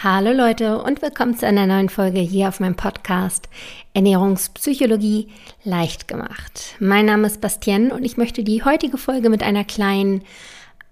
Hallo 0.00 0.30
Leute 0.30 0.80
und 0.80 1.02
willkommen 1.02 1.36
zu 1.36 1.44
einer 1.44 1.66
neuen 1.66 1.88
Folge 1.88 2.20
hier 2.20 2.46
auf 2.46 2.60
meinem 2.60 2.76
Podcast 2.76 3.48
Ernährungspsychologie 3.94 5.26
leicht 5.64 6.06
gemacht. 6.06 6.76
Mein 6.78 7.06
Name 7.06 7.26
ist 7.26 7.40
Bastien 7.40 7.90
und 7.90 8.04
ich 8.04 8.16
möchte 8.16 8.44
die 8.44 8.62
heutige 8.62 8.96
Folge 8.96 9.28
mit 9.28 9.42
einer 9.42 9.64
kleinen 9.64 10.22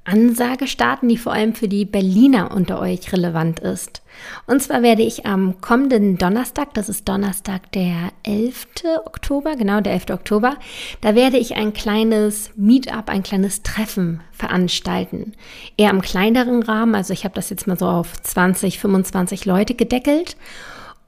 Ansage 0.07 0.67
starten, 0.67 1.09
die 1.09 1.17
vor 1.17 1.33
allem 1.33 1.55
für 1.55 1.69
die 1.69 1.85
Berliner 1.85 2.55
unter 2.55 2.81
euch 2.81 3.13
relevant 3.13 3.61
ist. 3.61 4.03
Und 4.47 4.63
zwar 4.63 4.83
werde 4.83 5.03
ich 5.03 5.27
am 5.27 5.61
kommenden 5.61 6.17
Donnerstag, 6.17 6.75
das 6.75 6.89
ist 6.89 7.09
Donnerstag 7.09 7.71
der 7.73 8.13
11. 8.23 8.67
Oktober, 9.05 9.57
genau 9.57 9.81
der 9.81 9.93
11. 9.93 10.11
Oktober, 10.11 10.57
da 11.01 11.15
werde 11.15 11.37
ich 11.37 11.57
ein 11.57 11.73
kleines 11.73 12.51
Meetup, 12.57 13.09
ein 13.09 13.23
kleines 13.23 13.63
Treffen 13.63 14.21
veranstalten. 14.33 15.33
Eher 15.77 15.91
im 15.91 16.03
kleineren 16.03 16.63
Rahmen, 16.63 16.95
also 16.95 17.13
ich 17.13 17.25
habe 17.25 17.35
das 17.35 17.51
jetzt 17.51 17.67
mal 17.67 17.79
so 17.79 17.87
auf 17.87 18.21
20, 18.23 18.79
25 18.79 19.45
Leute 19.45 19.75
gedeckelt. 19.75 20.37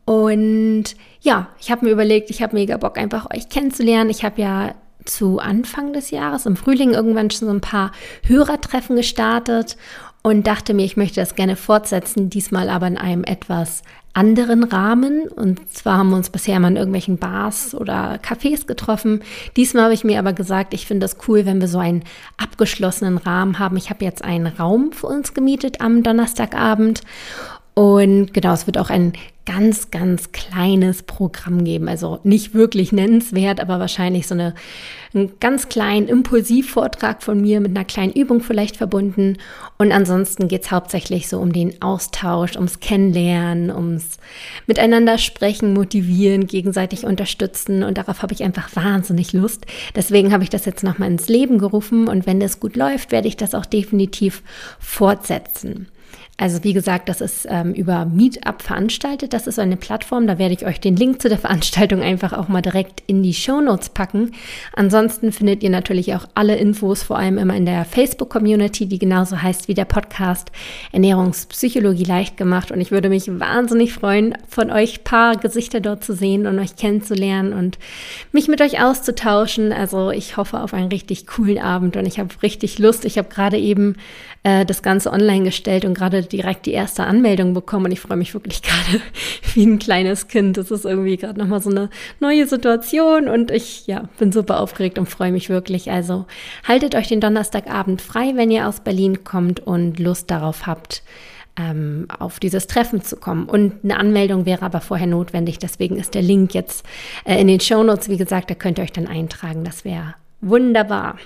Und 0.05 0.97
ja, 1.21 1.49
ich 1.61 1.71
habe 1.71 1.85
mir 1.85 1.93
überlegt, 1.93 2.31
ich 2.31 2.43
habe 2.43 2.57
mega 2.57 2.77
Bock, 2.79 2.97
einfach 2.97 3.29
euch 3.35 3.49
kennenzulernen. 3.49 4.11
Ich 4.11 4.25
habe 4.25 4.41
ja 4.41 4.75
zu 5.09 5.39
Anfang 5.39 5.93
des 5.93 6.11
Jahres, 6.11 6.47
im 6.47 6.57
Frühling 6.57 6.93
irgendwann 6.93 7.31
schon 7.31 7.49
so 7.49 7.55
ein 7.55 7.61
paar 7.61 7.93
Hörertreffen 8.25 8.97
gestartet 8.97 9.77
und 10.23 10.47
dachte 10.47 10.75
mir, 10.75 10.85
ich 10.85 10.97
möchte 10.97 11.21
das 11.21 11.35
gerne 11.35 11.57
fortsetzen, 11.57 12.31
diesmal 12.31 12.69
aber 12.69 12.87
in 12.87 12.99
einem 12.99 13.25
etwas 13.25 13.83
anderen 14.13 14.65
Rahmen. 14.65 15.29
Und 15.29 15.73
zwar 15.73 15.99
haben 15.99 16.11
wir 16.11 16.17
uns 16.17 16.31
bisher 16.31 16.57
immer 16.57 16.69
in 16.69 16.77
irgendwelchen 16.77 17.19
Bars 17.19 17.75
oder 17.75 18.17
Cafés 18.17 18.67
getroffen. 18.67 19.23
Diesmal 19.57 19.85
habe 19.85 19.95
ich 19.95 20.05
mir 20.05 20.19
aber 20.19 20.33
gesagt, 20.33 20.75
ich 20.75 20.87
finde 20.87 21.05
das 21.05 21.17
cool, 21.29 21.47
wenn 21.47 21.61
wir 21.61 21.69
so 21.69 21.79
einen 21.79 22.03
abgeschlossenen 22.37 23.19
Rahmen 23.19 23.59
haben. 23.59 23.77
Ich 23.77 23.91
habe 23.91 24.05
jetzt 24.05 24.25
einen 24.25 24.47
Raum 24.47 24.93
für 24.93 25.07
uns 25.07 25.35
gemietet 25.35 25.81
am 25.81 26.03
Donnerstagabend 26.03 27.03
und 27.79 28.35
genau, 28.35 28.55
es 28.55 28.67
wird 28.67 28.77
auch 28.77 28.91
ein 28.91 29.13
ganz, 29.47 29.93
ganz 29.93 30.33
kleines 30.33 31.05
Programm 31.05 31.63
geben. 31.63 31.87
Also 31.87 32.19
nicht 32.25 32.53
wirklich 32.53 32.91
nennenswert, 32.91 33.61
aber 33.61 33.79
wahrscheinlich 33.79 34.27
so 34.27 34.35
eine, 34.35 34.57
einen 35.15 35.39
ganz 35.39 35.69
kleinen 35.69 36.09
Impulsivvortrag 36.09 37.23
von 37.23 37.41
mir 37.41 37.61
mit 37.61 37.77
einer 37.77 37.85
kleinen 37.85 38.13
Übung 38.13 38.41
vielleicht 38.41 38.77
verbunden. 38.77 39.37
Und 39.79 39.93
ansonsten 39.93 40.49
geht 40.49 40.65
es 40.65 40.73
hauptsächlich 40.73 41.29
so 41.29 41.39
um 41.39 41.53
den 41.53 41.81
Austausch, 41.81 42.57
ums 42.57 42.81
Kennenlernen, 42.81 43.71
ums 43.71 44.19
Miteinander 44.67 45.17
sprechen, 45.17 45.73
motivieren, 45.73 46.49
gegenseitig 46.49 47.05
unterstützen. 47.05 47.85
Und 47.85 47.97
darauf 47.97 48.23
habe 48.23 48.35
ich 48.35 48.43
einfach 48.43 48.75
wahnsinnig 48.75 49.33
Lust. 49.33 49.67
Deswegen 49.95 50.33
habe 50.33 50.43
ich 50.43 50.51
das 50.51 50.65
jetzt 50.65 50.83
nochmal 50.83 51.13
ins 51.13 51.29
Leben 51.29 51.59
gerufen. 51.59 52.09
Und 52.09 52.27
wenn 52.27 52.41
das 52.41 52.59
gut 52.59 52.75
läuft, 52.75 53.13
werde 53.13 53.29
ich 53.29 53.37
das 53.37 53.55
auch 53.55 53.67
definitiv 53.67 54.43
fortsetzen. 54.81 55.87
Also 56.41 56.63
wie 56.63 56.73
gesagt, 56.73 57.09
das 57.09 57.21
ist 57.21 57.49
ähm, 57.51 57.75
über 57.75 58.05
Meetup 58.05 58.63
veranstaltet. 58.63 59.33
Das 59.33 59.49
ist 59.49 59.59
eine 59.59 59.77
Plattform. 59.77 60.29
Da 60.29 60.39
werde 60.39 60.55
ich 60.55 60.65
euch 60.65 60.79
den 60.79 60.95
Link 60.95 61.21
zu 61.21 61.29
der 61.29 61.39
Veranstaltung 61.39 62.01
einfach 62.01 62.33
auch 62.33 62.47
mal 62.47 62.63
direkt 62.63 63.03
in 63.09 63.25
die 63.25 63.35
Show 63.35 63.61
Notes 63.61 63.89
packen. 63.89 64.31
Ansonsten 64.73 65.33
findet 65.33 65.65
ihr 65.65 65.71
natürlich 65.71 66.15
auch 66.15 66.29
alle 66.37 66.55
Infos, 66.55 67.03
vor 67.03 67.19
allem 67.19 67.39
immer 67.39 67.57
in 67.57 67.67
der 67.67 67.85
Facebook-Community, 67.85 68.87
die 68.87 69.01
genauso 69.01 69.43
heißt 69.43 69.67
wie 69.67 69.75
der 69.75 69.85
Podcast 69.85 70.53
Ernährungspsychologie 70.93 72.05
leicht 72.05 72.37
gemacht. 72.37 72.71
Und 72.71 72.81
ich 72.81 72.93
würde 72.93 73.09
mich 73.09 73.27
wahnsinnig 73.27 73.93
freuen, 73.93 74.39
von 74.49 74.71
euch 74.71 75.03
paar 75.03 75.35
Gesichter 75.35 75.81
dort 75.81 76.05
zu 76.05 76.15
sehen 76.15 76.47
und 76.47 76.61
euch 76.61 76.77
kennenzulernen 76.77 77.53
und 77.53 77.81
mich 78.31 78.47
mit 78.47 78.61
euch 78.61 78.81
auszutauschen. 78.81 79.73
Also 79.73 80.13
ich 80.13 80.37
hoffe 80.37 80.61
auf 80.61 80.73
einen 80.73 80.89
richtig 80.89 81.27
coolen 81.27 81.59
Abend 81.59 81.97
und 81.97 82.07
ich 82.07 82.21
habe 82.21 82.29
richtig 82.45 82.79
Lust. 82.79 83.05
Ich 83.05 83.19
habe 83.19 83.29
gerade 83.29 83.59
eben 83.59 83.97
äh, 84.49 84.65
das 84.65 84.83
Ganze 84.83 85.13
online 85.13 85.45
gestellt 85.45 85.85
und 85.85 85.95
gerade 85.95 86.23
direkt 86.23 86.67
die 86.67 86.73
erste 86.73 87.05
Anmeldung 87.05 87.53
bekommen 87.53 87.87
und 87.87 87.93
ich 87.93 88.01
freue 88.01 88.17
mich 88.17 88.33
wirklich 88.35 88.63
gerade 88.63 89.03
wie 89.55 89.65
ein 89.65 89.79
kleines 89.79 90.29
Kind. 90.29 90.57
Das 90.57 90.71
ist 90.71 90.85
irgendwie 90.85 91.17
gerade 91.17 91.39
nochmal 91.39 91.61
so 91.61 91.71
eine 91.71 91.91
neue 92.21 92.47
Situation 92.47 93.29
und 93.29 93.51
ich 93.51 93.87
ja, 93.87 94.09
bin 94.19 94.33
super 94.33 94.61
aufgeregt 94.61 94.99
und 94.99 95.07
freue 95.07 95.33
mich 95.33 95.51
wirklich. 95.51 95.91
Also 95.91 96.27
haltet 96.67 96.95
euch 96.95 97.09
den 97.09 97.21
Donnerstagabend 97.21 98.01
frei, 98.01 98.33
wenn 98.35 98.51
ihr 98.51 98.67
aus 98.67 98.81
Berlin 98.81 99.23
kommt 99.25 99.61
und 99.61 99.99
Lust 99.99 100.31
darauf 100.31 100.67
habt, 100.67 101.03
ähm, 101.59 102.07
auf 102.19 102.41
dieses 102.41 102.67
Treffen 102.67 103.03
zu 103.03 103.17
kommen. 103.17 103.49
Und 103.49 103.85
eine 103.85 103.99
Anmeldung 103.99 104.47
wäre 104.47 104.65
aber 104.65 104.81
vorher 104.81 105.07
notwendig. 105.07 105.59
Deswegen 105.59 105.97
ist 105.97 106.15
der 106.15 106.23
Link 106.23 106.55
jetzt 106.55 106.87
äh, 107.25 107.39
in 107.41 107.49
den 107.49 107.61
Show 107.61 107.83
Notes. 107.83 108.09
Wie 108.09 108.17
gesagt, 108.17 108.51
da 108.51 108.55
könnt 108.55 108.79
ihr 108.79 108.85
euch 108.85 108.93
dann 108.93 109.09
eintragen. 109.09 109.65
Das 109.65 109.85
wäre 109.85 110.15
wunderbar. 110.41 111.19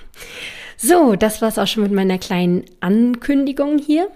So, 0.77 1.15
das 1.15 1.41
war 1.41 1.49
es 1.49 1.59
auch 1.59 1.67
schon 1.67 1.83
mit 1.83 1.91
meiner 1.91 2.17
kleinen 2.17 2.65
Ankündigung 2.79 3.77
hier. 3.77 4.07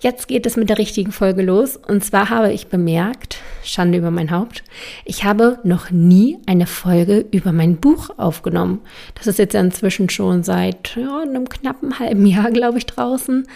Jetzt 0.00 0.28
geht 0.28 0.44
es 0.44 0.56
mit 0.56 0.68
der 0.68 0.78
richtigen 0.78 1.12
Folge 1.12 1.42
los. 1.42 1.76
Und 1.76 2.04
zwar 2.04 2.28
habe 2.28 2.52
ich 2.52 2.66
bemerkt, 2.66 3.38
Schande 3.62 3.98
über 3.98 4.10
mein 4.10 4.30
Haupt, 4.30 4.62
ich 5.04 5.24
habe 5.24 5.58
noch 5.64 5.90
nie 5.90 6.38
eine 6.46 6.66
Folge 6.66 7.24
über 7.30 7.52
mein 7.52 7.76
Buch 7.76 8.10
aufgenommen. 8.18 8.80
Das 9.14 9.26
ist 9.26 9.38
jetzt 9.38 9.54
inzwischen 9.54 10.10
schon 10.10 10.42
seit 10.42 10.94
ja, 10.96 11.20
einem 11.22 11.48
knappen 11.48 11.98
halben 11.98 12.26
Jahr, 12.26 12.50
glaube 12.50 12.78
ich, 12.78 12.86
draußen. 12.86 13.46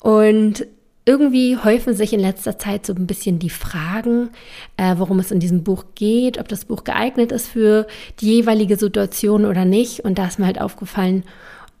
Und 0.00 0.66
irgendwie 1.04 1.56
häufen 1.56 1.94
sich 1.94 2.12
in 2.12 2.20
letzter 2.20 2.58
Zeit 2.58 2.86
so 2.86 2.94
ein 2.94 3.06
bisschen 3.06 3.38
die 3.38 3.50
Fragen, 3.50 4.30
äh, 4.76 4.94
worum 4.98 5.18
es 5.18 5.32
in 5.32 5.40
diesem 5.40 5.64
Buch 5.64 5.84
geht, 5.94 6.38
ob 6.38 6.48
das 6.48 6.64
Buch 6.64 6.84
geeignet 6.84 7.32
ist 7.32 7.48
für 7.48 7.86
die 8.20 8.36
jeweilige 8.36 8.76
Situation 8.76 9.44
oder 9.44 9.64
nicht. 9.64 10.00
Und 10.00 10.18
da 10.18 10.26
ist 10.26 10.38
mir 10.38 10.46
halt 10.46 10.60
aufgefallen, 10.60 11.24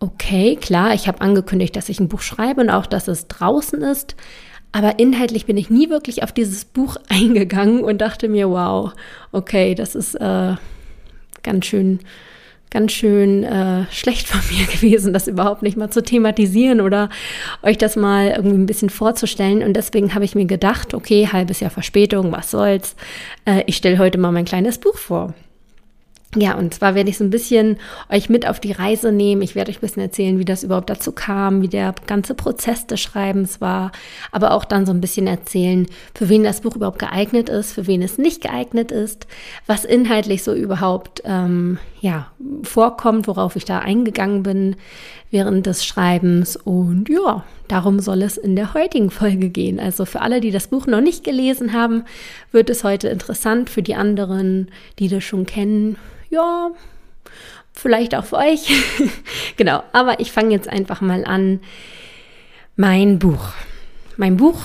okay, 0.00 0.56
klar, 0.56 0.94
ich 0.94 1.06
habe 1.06 1.20
angekündigt, 1.20 1.76
dass 1.76 1.88
ich 1.88 2.00
ein 2.00 2.08
Buch 2.08 2.22
schreibe 2.22 2.62
und 2.62 2.70
auch, 2.70 2.86
dass 2.86 3.06
es 3.06 3.28
draußen 3.28 3.82
ist. 3.82 4.16
Aber 4.72 4.98
inhaltlich 4.98 5.46
bin 5.46 5.56
ich 5.56 5.70
nie 5.70 5.90
wirklich 5.90 6.24
auf 6.24 6.32
dieses 6.32 6.64
Buch 6.64 6.96
eingegangen 7.08 7.84
und 7.84 7.98
dachte 7.98 8.28
mir, 8.28 8.50
wow, 8.50 8.92
okay, 9.30 9.76
das 9.76 9.94
ist 9.94 10.16
äh, 10.16 10.54
ganz 11.44 11.66
schön, 11.66 12.00
ganz 12.72 12.92
schön 12.92 13.44
äh, 13.44 13.84
schlecht 13.90 14.26
von 14.26 14.40
mir 14.50 14.66
gewesen, 14.72 15.12
das 15.12 15.28
überhaupt 15.28 15.62
nicht 15.62 15.76
mal 15.76 15.90
zu 15.90 16.02
thematisieren 16.02 16.80
oder 16.80 17.10
euch 17.62 17.78
das 17.78 17.96
mal 17.96 18.28
irgendwie 18.30 18.56
ein 18.56 18.66
bisschen 18.66 18.90
vorzustellen. 18.90 19.62
Und 19.62 19.74
deswegen 19.74 20.14
habe 20.14 20.24
ich 20.24 20.34
mir 20.34 20.46
gedacht, 20.46 20.94
okay, 20.94 21.28
halbes 21.32 21.60
Jahr 21.60 21.70
Verspätung, 21.70 22.32
was 22.32 22.50
soll's. 22.50 22.96
Äh, 23.44 23.62
ich 23.66 23.76
stelle 23.76 23.98
heute 23.98 24.18
mal 24.18 24.32
mein 24.32 24.44
kleines 24.44 24.78
Buch 24.78 24.96
vor. 24.96 25.34
Ja, 26.34 26.56
und 26.56 26.72
zwar 26.72 26.94
werde 26.94 27.10
ich 27.10 27.18
so 27.18 27.24
ein 27.24 27.30
bisschen 27.30 27.76
euch 28.08 28.30
mit 28.30 28.48
auf 28.48 28.58
die 28.58 28.72
Reise 28.72 29.12
nehmen. 29.12 29.42
Ich 29.42 29.54
werde 29.54 29.70
euch 29.70 29.78
ein 29.78 29.82
bisschen 29.82 30.02
erzählen, 30.02 30.38
wie 30.38 30.46
das 30.46 30.64
überhaupt 30.64 30.88
dazu 30.88 31.12
kam, 31.12 31.60
wie 31.60 31.68
der 31.68 31.94
ganze 32.06 32.34
Prozess 32.34 32.86
des 32.86 33.00
Schreibens 33.00 33.60
war, 33.60 33.92
aber 34.30 34.52
auch 34.52 34.64
dann 34.64 34.86
so 34.86 34.92
ein 34.92 35.02
bisschen 35.02 35.26
erzählen, 35.26 35.86
für 36.14 36.30
wen 36.30 36.42
das 36.42 36.62
Buch 36.62 36.74
überhaupt 36.74 37.00
geeignet 37.00 37.50
ist, 37.50 37.74
für 37.74 37.86
wen 37.86 38.00
es 38.00 38.16
nicht 38.16 38.40
geeignet 38.40 38.92
ist, 38.92 39.26
was 39.66 39.84
inhaltlich 39.84 40.42
so 40.42 40.54
überhaupt 40.54 41.20
ähm, 41.26 41.78
ja 42.00 42.28
vorkommt, 42.62 43.28
worauf 43.28 43.54
ich 43.56 43.66
da 43.66 43.80
eingegangen 43.80 44.42
bin 44.42 44.76
während 45.32 45.66
des 45.66 45.84
Schreibens. 45.84 46.56
Und 46.56 47.08
ja, 47.08 47.42
darum 47.66 47.98
soll 47.98 48.22
es 48.22 48.36
in 48.36 48.54
der 48.54 48.74
heutigen 48.74 49.10
Folge 49.10 49.48
gehen. 49.48 49.80
Also 49.80 50.04
für 50.04 50.20
alle, 50.20 50.40
die 50.40 50.52
das 50.52 50.68
Buch 50.68 50.86
noch 50.86 51.00
nicht 51.00 51.24
gelesen 51.24 51.72
haben, 51.72 52.04
wird 52.52 52.70
es 52.70 52.84
heute 52.84 53.08
interessant. 53.08 53.68
Für 53.68 53.82
die 53.82 53.96
anderen, 53.96 54.70
die 55.00 55.08
das 55.08 55.24
schon 55.24 55.46
kennen, 55.46 55.96
ja, 56.30 56.70
vielleicht 57.72 58.14
auch 58.14 58.24
für 58.24 58.36
euch. 58.36 58.70
genau, 59.56 59.82
aber 59.92 60.20
ich 60.20 60.30
fange 60.30 60.52
jetzt 60.52 60.68
einfach 60.68 61.00
mal 61.00 61.24
an. 61.24 61.60
Mein 62.76 63.18
Buch. 63.18 63.48
Mein 64.16 64.36
Buch 64.36 64.58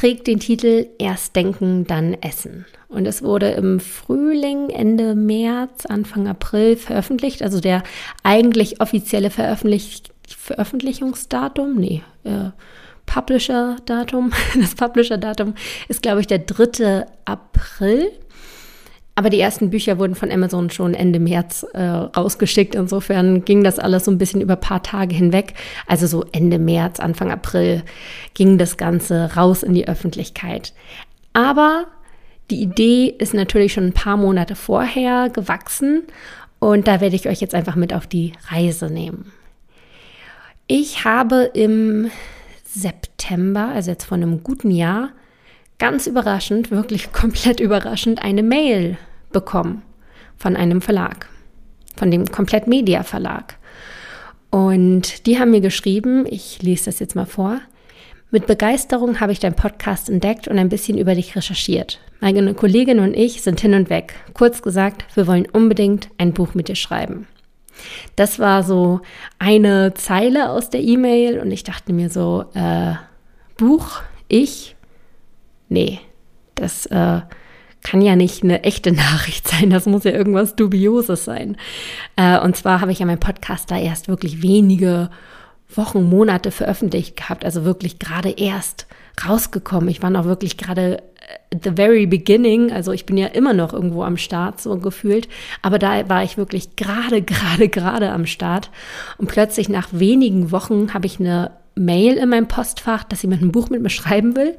trägt 0.00 0.28
den 0.28 0.40
Titel 0.40 0.86
Erst 0.98 1.36
denken, 1.36 1.86
dann 1.86 2.14
essen. 2.14 2.64
Und 2.88 3.06
es 3.06 3.22
wurde 3.22 3.50
im 3.50 3.80
Frühling, 3.80 4.70
Ende 4.70 5.14
März, 5.14 5.84
Anfang 5.84 6.26
April 6.26 6.76
veröffentlicht. 6.76 7.42
Also 7.42 7.60
der 7.60 7.82
eigentlich 8.22 8.80
offizielle 8.80 9.28
Veröffentlich 9.28 10.04
Veröffentlichungsdatum, 10.26 11.76
nee, 11.76 12.02
äh, 12.24 12.50
Publisher-Datum. 13.04 14.32
Das 14.58 14.74
Publisher-Datum 14.74 15.54
ist, 15.88 16.00
glaube 16.00 16.20
ich, 16.20 16.26
der 16.26 16.38
3. 16.38 17.04
April. 17.26 18.10
Aber 19.20 19.28
die 19.28 19.38
ersten 19.38 19.68
Bücher 19.68 19.98
wurden 19.98 20.14
von 20.14 20.30
Amazon 20.32 20.70
schon 20.70 20.94
Ende 20.94 21.20
März 21.20 21.66
äh, 21.74 21.82
rausgeschickt. 21.82 22.74
Insofern 22.74 23.44
ging 23.44 23.62
das 23.62 23.78
alles 23.78 24.06
so 24.06 24.10
ein 24.10 24.16
bisschen 24.16 24.40
über 24.40 24.54
ein 24.54 24.60
paar 24.60 24.82
Tage 24.82 25.14
hinweg. 25.14 25.52
Also 25.86 26.06
so 26.06 26.24
Ende 26.32 26.58
März, 26.58 27.00
Anfang 27.00 27.30
April 27.30 27.82
ging 28.32 28.56
das 28.56 28.78
Ganze 28.78 29.34
raus 29.36 29.62
in 29.62 29.74
die 29.74 29.86
Öffentlichkeit. 29.86 30.72
Aber 31.34 31.84
die 32.50 32.62
Idee 32.62 33.14
ist 33.18 33.34
natürlich 33.34 33.74
schon 33.74 33.88
ein 33.88 33.92
paar 33.92 34.16
Monate 34.16 34.54
vorher 34.54 35.28
gewachsen 35.28 36.04
und 36.58 36.88
da 36.88 37.02
werde 37.02 37.14
ich 37.14 37.28
euch 37.28 37.42
jetzt 37.42 37.54
einfach 37.54 37.76
mit 37.76 37.92
auf 37.92 38.06
die 38.06 38.32
Reise 38.48 38.88
nehmen. 38.88 39.32
Ich 40.66 41.04
habe 41.04 41.50
im 41.52 42.10
September, 42.64 43.68
also 43.74 43.90
jetzt 43.90 44.04
vor 44.04 44.16
einem 44.16 44.42
guten 44.42 44.70
Jahr, 44.70 45.10
ganz 45.78 46.06
überraschend, 46.06 46.70
wirklich 46.70 47.12
komplett 47.12 47.60
überraschend, 47.60 48.22
eine 48.22 48.42
Mail 48.42 48.96
bekommen 49.32 49.82
von 50.36 50.56
einem 50.56 50.80
Verlag, 50.80 51.28
von 51.96 52.10
dem 52.10 52.26
Komplett 52.26 52.66
Media 52.66 53.02
Verlag. 53.02 53.56
Und 54.50 55.26
die 55.26 55.38
haben 55.38 55.50
mir 55.52 55.60
geschrieben, 55.60 56.26
ich 56.28 56.62
lese 56.62 56.86
das 56.86 56.98
jetzt 56.98 57.14
mal 57.14 57.26
vor, 57.26 57.60
Mit 58.32 58.46
Begeisterung 58.46 59.18
habe 59.18 59.32
ich 59.32 59.40
deinen 59.40 59.56
Podcast 59.56 60.08
entdeckt 60.08 60.46
und 60.46 60.56
ein 60.56 60.68
bisschen 60.68 60.96
über 60.98 61.16
dich 61.16 61.34
recherchiert. 61.34 61.98
Meine 62.20 62.54
Kollegin 62.54 63.00
und 63.00 63.14
ich 63.14 63.42
sind 63.42 63.60
hin 63.60 63.74
und 63.74 63.90
weg. 63.90 64.14
Kurz 64.34 64.62
gesagt, 64.62 65.04
wir 65.16 65.26
wollen 65.26 65.48
unbedingt 65.52 66.10
ein 66.16 66.32
Buch 66.32 66.54
mit 66.54 66.68
dir 66.68 66.76
schreiben. 66.76 67.26
Das 68.14 68.38
war 68.38 68.62
so 68.62 69.00
eine 69.40 69.94
Zeile 69.94 70.50
aus 70.50 70.70
der 70.70 70.80
E-Mail 70.80 71.40
und 71.40 71.50
ich 71.50 71.64
dachte 71.64 71.92
mir 71.92 72.08
so, 72.08 72.44
äh, 72.54 72.94
Buch, 73.56 74.00
ich, 74.28 74.76
nee, 75.68 75.98
das 76.54 76.86
äh, 76.86 77.22
kann 77.82 78.02
ja 78.02 78.16
nicht 78.16 78.42
eine 78.42 78.64
echte 78.64 78.92
Nachricht 78.92 79.48
sein, 79.48 79.70
das 79.70 79.86
muss 79.86 80.04
ja 80.04 80.12
irgendwas 80.12 80.56
Dubioses 80.56 81.24
sein. 81.24 81.56
Äh, 82.16 82.38
und 82.40 82.56
zwar 82.56 82.80
habe 82.80 82.92
ich 82.92 82.98
ja 82.98 83.06
meinen 83.06 83.20
Podcast 83.20 83.70
da 83.70 83.78
erst 83.78 84.08
wirklich 84.08 84.42
wenige 84.42 85.10
Wochen, 85.74 86.08
Monate 86.08 86.50
veröffentlicht 86.50 87.16
gehabt, 87.16 87.44
also 87.44 87.64
wirklich 87.64 87.98
gerade 87.98 88.30
erst 88.30 88.86
rausgekommen. 89.26 89.88
Ich 89.88 90.02
war 90.02 90.10
noch 90.10 90.24
wirklich 90.24 90.56
gerade 90.56 90.98
äh, 90.98 91.56
the 91.62 91.70
very 91.74 92.06
beginning, 92.06 92.72
also 92.72 92.92
ich 92.92 93.06
bin 93.06 93.16
ja 93.16 93.28
immer 93.28 93.52
noch 93.52 93.72
irgendwo 93.72 94.02
am 94.02 94.16
Start, 94.16 94.60
so 94.60 94.76
gefühlt, 94.78 95.28
aber 95.62 95.78
da 95.78 96.08
war 96.08 96.24
ich 96.24 96.36
wirklich 96.36 96.76
gerade, 96.76 97.22
gerade, 97.22 97.68
gerade 97.68 98.10
am 98.10 98.26
Start. 98.26 98.70
Und 99.18 99.28
plötzlich 99.28 99.68
nach 99.68 99.88
wenigen 99.92 100.50
Wochen 100.50 100.92
habe 100.92 101.06
ich 101.06 101.20
eine 101.20 101.52
Mail 101.74 102.16
in 102.16 102.28
meinem 102.28 102.48
Postfach, 102.48 103.04
dass 103.04 103.22
jemand 103.22 103.42
ein 103.42 103.52
Buch 103.52 103.70
mit 103.70 103.82
mir 103.82 103.90
schreiben 103.90 104.36
will. 104.36 104.56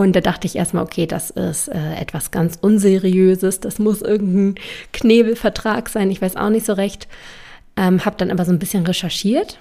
Und 0.00 0.16
da 0.16 0.20
dachte 0.20 0.46
ich 0.46 0.56
erstmal, 0.56 0.82
okay, 0.82 1.06
das 1.06 1.30
ist 1.30 1.68
äh, 1.68 1.94
etwas 1.96 2.30
ganz 2.30 2.58
Unseriöses, 2.60 3.60
das 3.60 3.78
muss 3.78 4.00
irgendein 4.02 4.62
Knebelvertrag 4.92 5.88
sein, 5.88 6.10
ich 6.10 6.22
weiß 6.22 6.36
auch 6.36 6.50
nicht 6.50 6.66
so 6.66 6.72
recht. 6.72 7.06
Ähm, 7.76 8.04
habe 8.04 8.16
dann 8.16 8.30
aber 8.30 8.44
so 8.44 8.52
ein 8.52 8.58
bisschen 8.58 8.84
recherchiert 8.86 9.58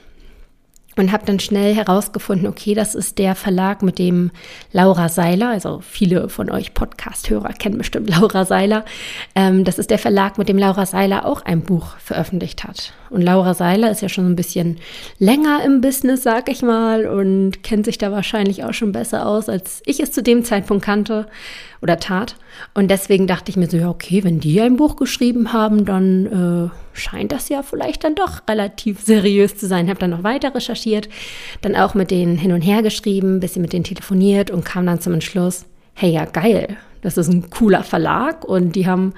und 0.95 1.11
habe 1.11 1.25
dann 1.25 1.39
schnell 1.39 1.75
herausgefunden, 1.75 2.47
okay, 2.47 2.73
das 2.73 2.95
ist 2.95 3.17
der 3.17 3.35
Verlag, 3.35 3.83
mit 3.83 3.99
dem 3.99 4.31
Laura 4.71 5.09
Seiler, 5.09 5.49
also 5.49 5.81
viele 5.81 6.29
von 6.29 6.49
euch 6.49 6.73
Podcast-Hörer 6.73 7.53
kennen 7.53 7.77
bestimmt 7.77 8.09
Laura 8.09 8.45
Seiler, 8.45 8.85
ähm, 9.35 9.63
das 9.63 9.77
ist 9.77 9.89
der 9.89 9.99
Verlag, 9.99 10.37
mit 10.37 10.49
dem 10.49 10.57
Laura 10.57 10.85
Seiler 10.85 11.25
auch 11.25 11.41
ein 11.43 11.61
Buch 11.61 11.97
veröffentlicht 11.97 12.63
hat. 12.63 12.93
Und 13.09 13.21
Laura 13.21 13.53
Seiler 13.53 13.91
ist 13.91 14.01
ja 14.01 14.09
schon 14.09 14.27
ein 14.27 14.35
bisschen 14.35 14.77
länger 15.17 15.63
im 15.65 15.81
Business, 15.81 16.23
sag 16.23 16.49
ich 16.49 16.61
mal, 16.61 17.07
und 17.07 17.63
kennt 17.63 17.85
sich 17.85 17.97
da 17.97 18.11
wahrscheinlich 18.11 18.63
auch 18.63 18.73
schon 18.73 18.91
besser 18.91 19.27
aus, 19.27 19.49
als 19.49 19.81
ich 19.85 19.99
es 19.99 20.11
zu 20.11 20.21
dem 20.21 20.43
Zeitpunkt 20.43 20.85
kannte 20.85 21.27
oder 21.81 21.97
tat. 21.97 22.35
Und 22.73 22.89
deswegen 22.91 23.25
dachte 23.25 23.49
ich 23.49 23.57
mir 23.57 23.69
so, 23.69 23.77
ja, 23.77 23.89
okay, 23.89 24.23
wenn 24.23 24.39
die 24.39 24.61
ein 24.61 24.75
Buch 24.77 24.95
geschrieben 24.95 25.53
haben, 25.53 25.85
dann 25.85 26.71
äh, 26.71 26.97
scheint 26.97 27.31
das 27.31 27.49
ja 27.49 27.63
vielleicht 27.63 28.03
dann 28.03 28.15
doch 28.15 28.41
relativ 28.47 29.01
seriös 29.01 29.57
zu 29.57 29.67
sein. 29.67 29.89
Habe 29.89 29.99
dann 29.99 30.09
noch 30.11 30.23
weiter 30.23 30.53
recherchiert, 30.53 31.09
dann 31.61 31.75
auch 31.75 31.93
mit 31.93 32.11
denen 32.11 32.37
hin 32.37 32.51
und 32.51 32.61
her 32.61 32.83
geschrieben, 32.83 33.39
bisschen 33.39 33.61
mit 33.61 33.73
denen 33.73 33.85
telefoniert 33.85 34.51
und 34.51 34.65
kam 34.65 34.85
dann 34.85 35.01
zum 35.01 35.13
Entschluss, 35.13 35.65
hey, 35.93 36.11
ja, 36.11 36.25
geil, 36.25 36.77
das 37.01 37.17
ist 37.17 37.29
ein 37.29 37.49
cooler 37.49 37.83
Verlag 37.83 38.43
und 38.43 38.75
die 38.75 38.87
haben 38.87 39.13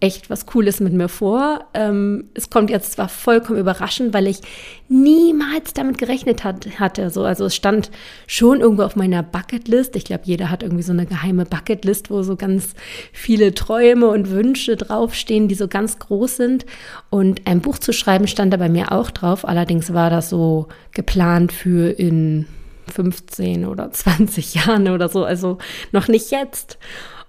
echt 0.00 0.28
was 0.28 0.46
Cooles 0.46 0.80
mit 0.80 0.92
mir 0.92 1.08
vor. 1.08 1.64
Ähm, 1.72 2.24
es 2.34 2.50
kommt 2.50 2.68
jetzt 2.68 2.92
zwar 2.92 3.08
vollkommen 3.08 3.58
überraschend, 3.58 4.12
weil 4.12 4.26
ich 4.26 4.40
niemals 4.88 5.72
damit 5.72 5.98
gerechnet 5.98 6.44
hat, 6.44 6.66
hatte. 6.78 7.10
So, 7.10 7.24
also 7.24 7.46
es 7.46 7.54
stand 7.54 7.90
schon 8.26 8.60
irgendwo 8.60 8.82
auf 8.82 8.96
meiner 8.96 9.22
Bucketlist. 9.22 9.96
Ich 9.96 10.04
glaube, 10.04 10.22
jeder 10.24 10.50
hat 10.50 10.62
irgendwie 10.62 10.82
so 10.82 10.92
eine 10.92 11.06
geheime 11.06 11.46
Bucketlist, 11.46 12.10
wo 12.10 12.22
so 12.22 12.36
ganz 12.36 12.74
viele 13.12 13.54
Träume 13.54 14.08
und 14.08 14.30
Wünsche 14.30 14.76
draufstehen, 14.76 15.48
die 15.48 15.54
so 15.54 15.68
ganz 15.68 15.98
groß 15.98 16.36
sind. 16.36 16.66
Und 17.08 17.46
ein 17.46 17.60
Buch 17.60 17.78
zu 17.78 17.92
schreiben 17.92 18.26
stand 18.26 18.52
da 18.52 18.58
bei 18.58 18.68
mir 18.68 18.92
auch 18.92 19.10
drauf. 19.10 19.46
Allerdings 19.46 19.94
war 19.94 20.10
das 20.10 20.28
so 20.28 20.68
geplant 20.92 21.52
für 21.52 21.90
in 21.90 22.46
15 22.92 23.64
oder 23.64 23.90
20 23.90 24.54
Jahren 24.66 24.88
oder 24.88 25.08
so, 25.08 25.24
also 25.24 25.58
noch 25.92 26.08
nicht 26.08 26.30
jetzt. 26.30 26.78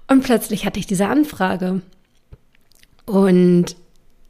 Und 0.08 0.24
plötzlich 0.24 0.66
hatte 0.66 0.80
ich 0.80 0.88
diese 0.88 1.08
Anfrage. 1.08 1.82
Und 3.06 3.76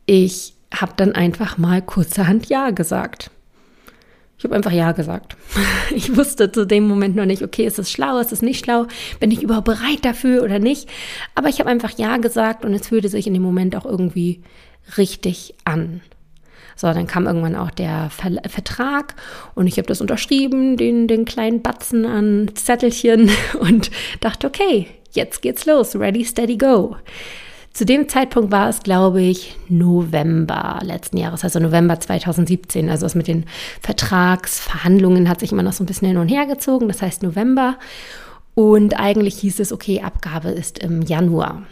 ich 0.05 0.53
habe 0.73 0.93
dann 0.95 1.13
einfach 1.13 1.57
mal 1.57 1.81
kurzerhand 1.81 2.47
Ja 2.47 2.71
gesagt. 2.71 3.31
Ich 4.37 4.43
habe 4.43 4.55
einfach 4.55 4.71
Ja 4.71 4.91
gesagt. 4.91 5.37
Ich 5.95 6.17
wusste 6.17 6.51
zu 6.51 6.65
dem 6.65 6.87
Moment 6.87 7.15
noch 7.15 7.25
nicht, 7.25 7.43
okay, 7.43 7.63
ist 7.63 7.77
es 7.77 7.91
schlau, 7.91 8.17
ist 8.17 8.33
es 8.33 8.41
nicht 8.41 8.65
schlau, 8.65 8.87
bin 9.19 9.29
ich 9.29 9.43
überhaupt 9.43 9.65
bereit 9.65 10.03
dafür 10.03 10.43
oder 10.43 10.57
nicht. 10.57 10.89
Aber 11.35 11.47
ich 11.47 11.59
habe 11.59 11.69
einfach 11.69 11.91
Ja 11.97 12.17
gesagt 12.17 12.65
und 12.65 12.73
es 12.73 12.87
fühlte 12.87 13.07
sich 13.07 13.27
in 13.27 13.35
dem 13.35 13.43
Moment 13.43 13.75
auch 13.75 13.85
irgendwie 13.85 14.41
richtig 14.97 15.53
an. 15.63 16.01
So, 16.75 16.87
dann 16.87 17.07
kam 17.07 17.27
irgendwann 17.27 17.55
auch 17.55 17.71
der 17.71 18.09
Ver 18.09 18.41
Vertrag 18.49 19.15
und 19.53 19.67
ich 19.67 19.77
habe 19.77 19.87
das 19.87 20.01
unterschrieben, 20.01 20.75
den, 20.75 21.07
den 21.07 21.23
kleinen 21.23 21.61
Batzen 21.61 22.05
an 22.05 22.51
Zettelchen 22.55 23.29
und 23.59 23.91
dachte, 24.19 24.47
okay, 24.47 24.87
jetzt 25.11 25.41
geht's 25.41 25.65
los, 25.65 25.95
ready, 25.95 26.25
steady, 26.25 26.57
go. 26.57 26.97
Zu 27.75 27.85
dem 27.85 28.07
Zeitpunkt 28.07 28.53
war 28.53 28.69
es, 28.69 28.83
glaube 28.83 29.21
ich, 29.21 29.57
November 29.67 30.79
letzten 30.81 31.17
Jahres, 31.17 31.43
also 31.43 31.59
November 31.59 31.99
2017. 31.99 32.89
Also 32.89 33.05
das 33.05 33.15
mit 33.15 33.27
den 33.27 33.47
Vertragsverhandlungen 33.81 35.27
hat 35.27 35.41
sich 35.41 35.51
immer 35.51 35.61
noch 35.61 35.73
so 35.73 35.83
ein 35.83 35.85
bisschen 35.85 36.07
hin 36.07 36.15
und 36.15 36.29
her 36.29 36.45
gezogen. 36.45 36.87
Das 36.87 37.01
heißt 37.01 37.21
November. 37.21 37.75
Und 38.53 38.97
eigentlich 38.97 39.39
hieß 39.39 39.59
es, 39.59 39.73
okay, 39.73 40.01
Abgabe 40.01 40.51
ist 40.51 40.79
im 40.79 41.01
Januar. 41.01 41.63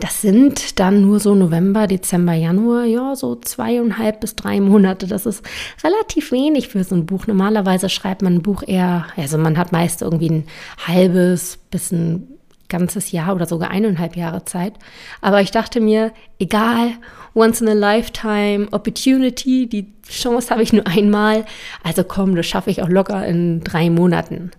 Das 0.00 0.22
sind 0.22 0.80
dann 0.80 1.02
nur 1.02 1.20
so 1.20 1.34
November, 1.34 1.86
Dezember, 1.86 2.32
Januar, 2.32 2.86
ja, 2.86 3.14
so 3.16 3.34
zweieinhalb 3.36 4.20
bis 4.20 4.34
drei 4.34 4.62
Monate. 4.62 5.06
Das 5.06 5.26
ist 5.26 5.44
relativ 5.84 6.32
wenig 6.32 6.68
für 6.68 6.84
so 6.84 6.94
ein 6.94 7.04
Buch. 7.04 7.26
Normalerweise 7.26 7.90
schreibt 7.90 8.22
man 8.22 8.36
ein 8.36 8.42
Buch 8.42 8.62
eher, 8.66 9.04
also 9.18 9.36
man 9.36 9.58
hat 9.58 9.72
meist 9.72 10.00
irgendwie 10.00 10.30
ein 10.30 10.44
halbes 10.86 11.58
bis 11.70 11.92
ein 11.92 12.35
ganzes 12.68 13.12
Jahr 13.12 13.34
oder 13.34 13.46
sogar 13.46 13.70
eineinhalb 13.70 14.16
Jahre 14.16 14.44
Zeit. 14.44 14.74
Aber 15.20 15.40
ich 15.40 15.50
dachte 15.50 15.80
mir, 15.80 16.12
egal, 16.38 16.90
once 17.34 17.60
in 17.60 17.68
a 17.68 17.72
lifetime 17.72 18.68
opportunity, 18.72 19.66
die 19.68 19.92
Chance 20.08 20.50
habe 20.50 20.62
ich 20.62 20.72
nur 20.72 20.86
einmal. 20.86 21.44
Also 21.82 22.04
komm, 22.04 22.34
das 22.34 22.46
schaffe 22.46 22.70
ich 22.70 22.82
auch 22.82 22.88
locker 22.88 23.26
in 23.26 23.60
drei 23.60 23.90
Monaten. 23.90 24.50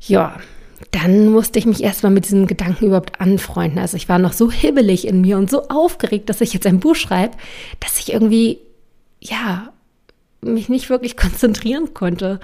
Ja, 0.00 0.38
dann 0.90 1.30
musste 1.30 1.58
ich 1.58 1.66
mich 1.66 1.82
erstmal 1.82 2.12
mit 2.12 2.26
diesem 2.26 2.46
Gedanken 2.46 2.86
überhaupt 2.86 3.20
anfreunden. 3.20 3.78
Also 3.78 3.96
ich 3.96 4.08
war 4.08 4.18
noch 4.18 4.32
so 4.32 4.50
hibbelig 4.50 5.06
in 5.06 5.20
mir 5.20 5.38
und 5.38 5.50
so 5.50 5.68
aufgeregt, 5.68 6.28
dass 6.28 6.40
ich 6.40 6.52
jetzt 6.52 6.66
ein 6.66 6.80
Buch 6.80 6.96
schreibe, 6.96 7.36
dass 7.80 7.98
ich 7.98 8.12
irgendwie, 8.12 8.60
ja, 9.20 9.72
mich 10.42 10.68
nicht 10.68 10.90
wirklich 10.90 11.16
konzentrieren 11.16 11.94
konnte. 11.94 12.40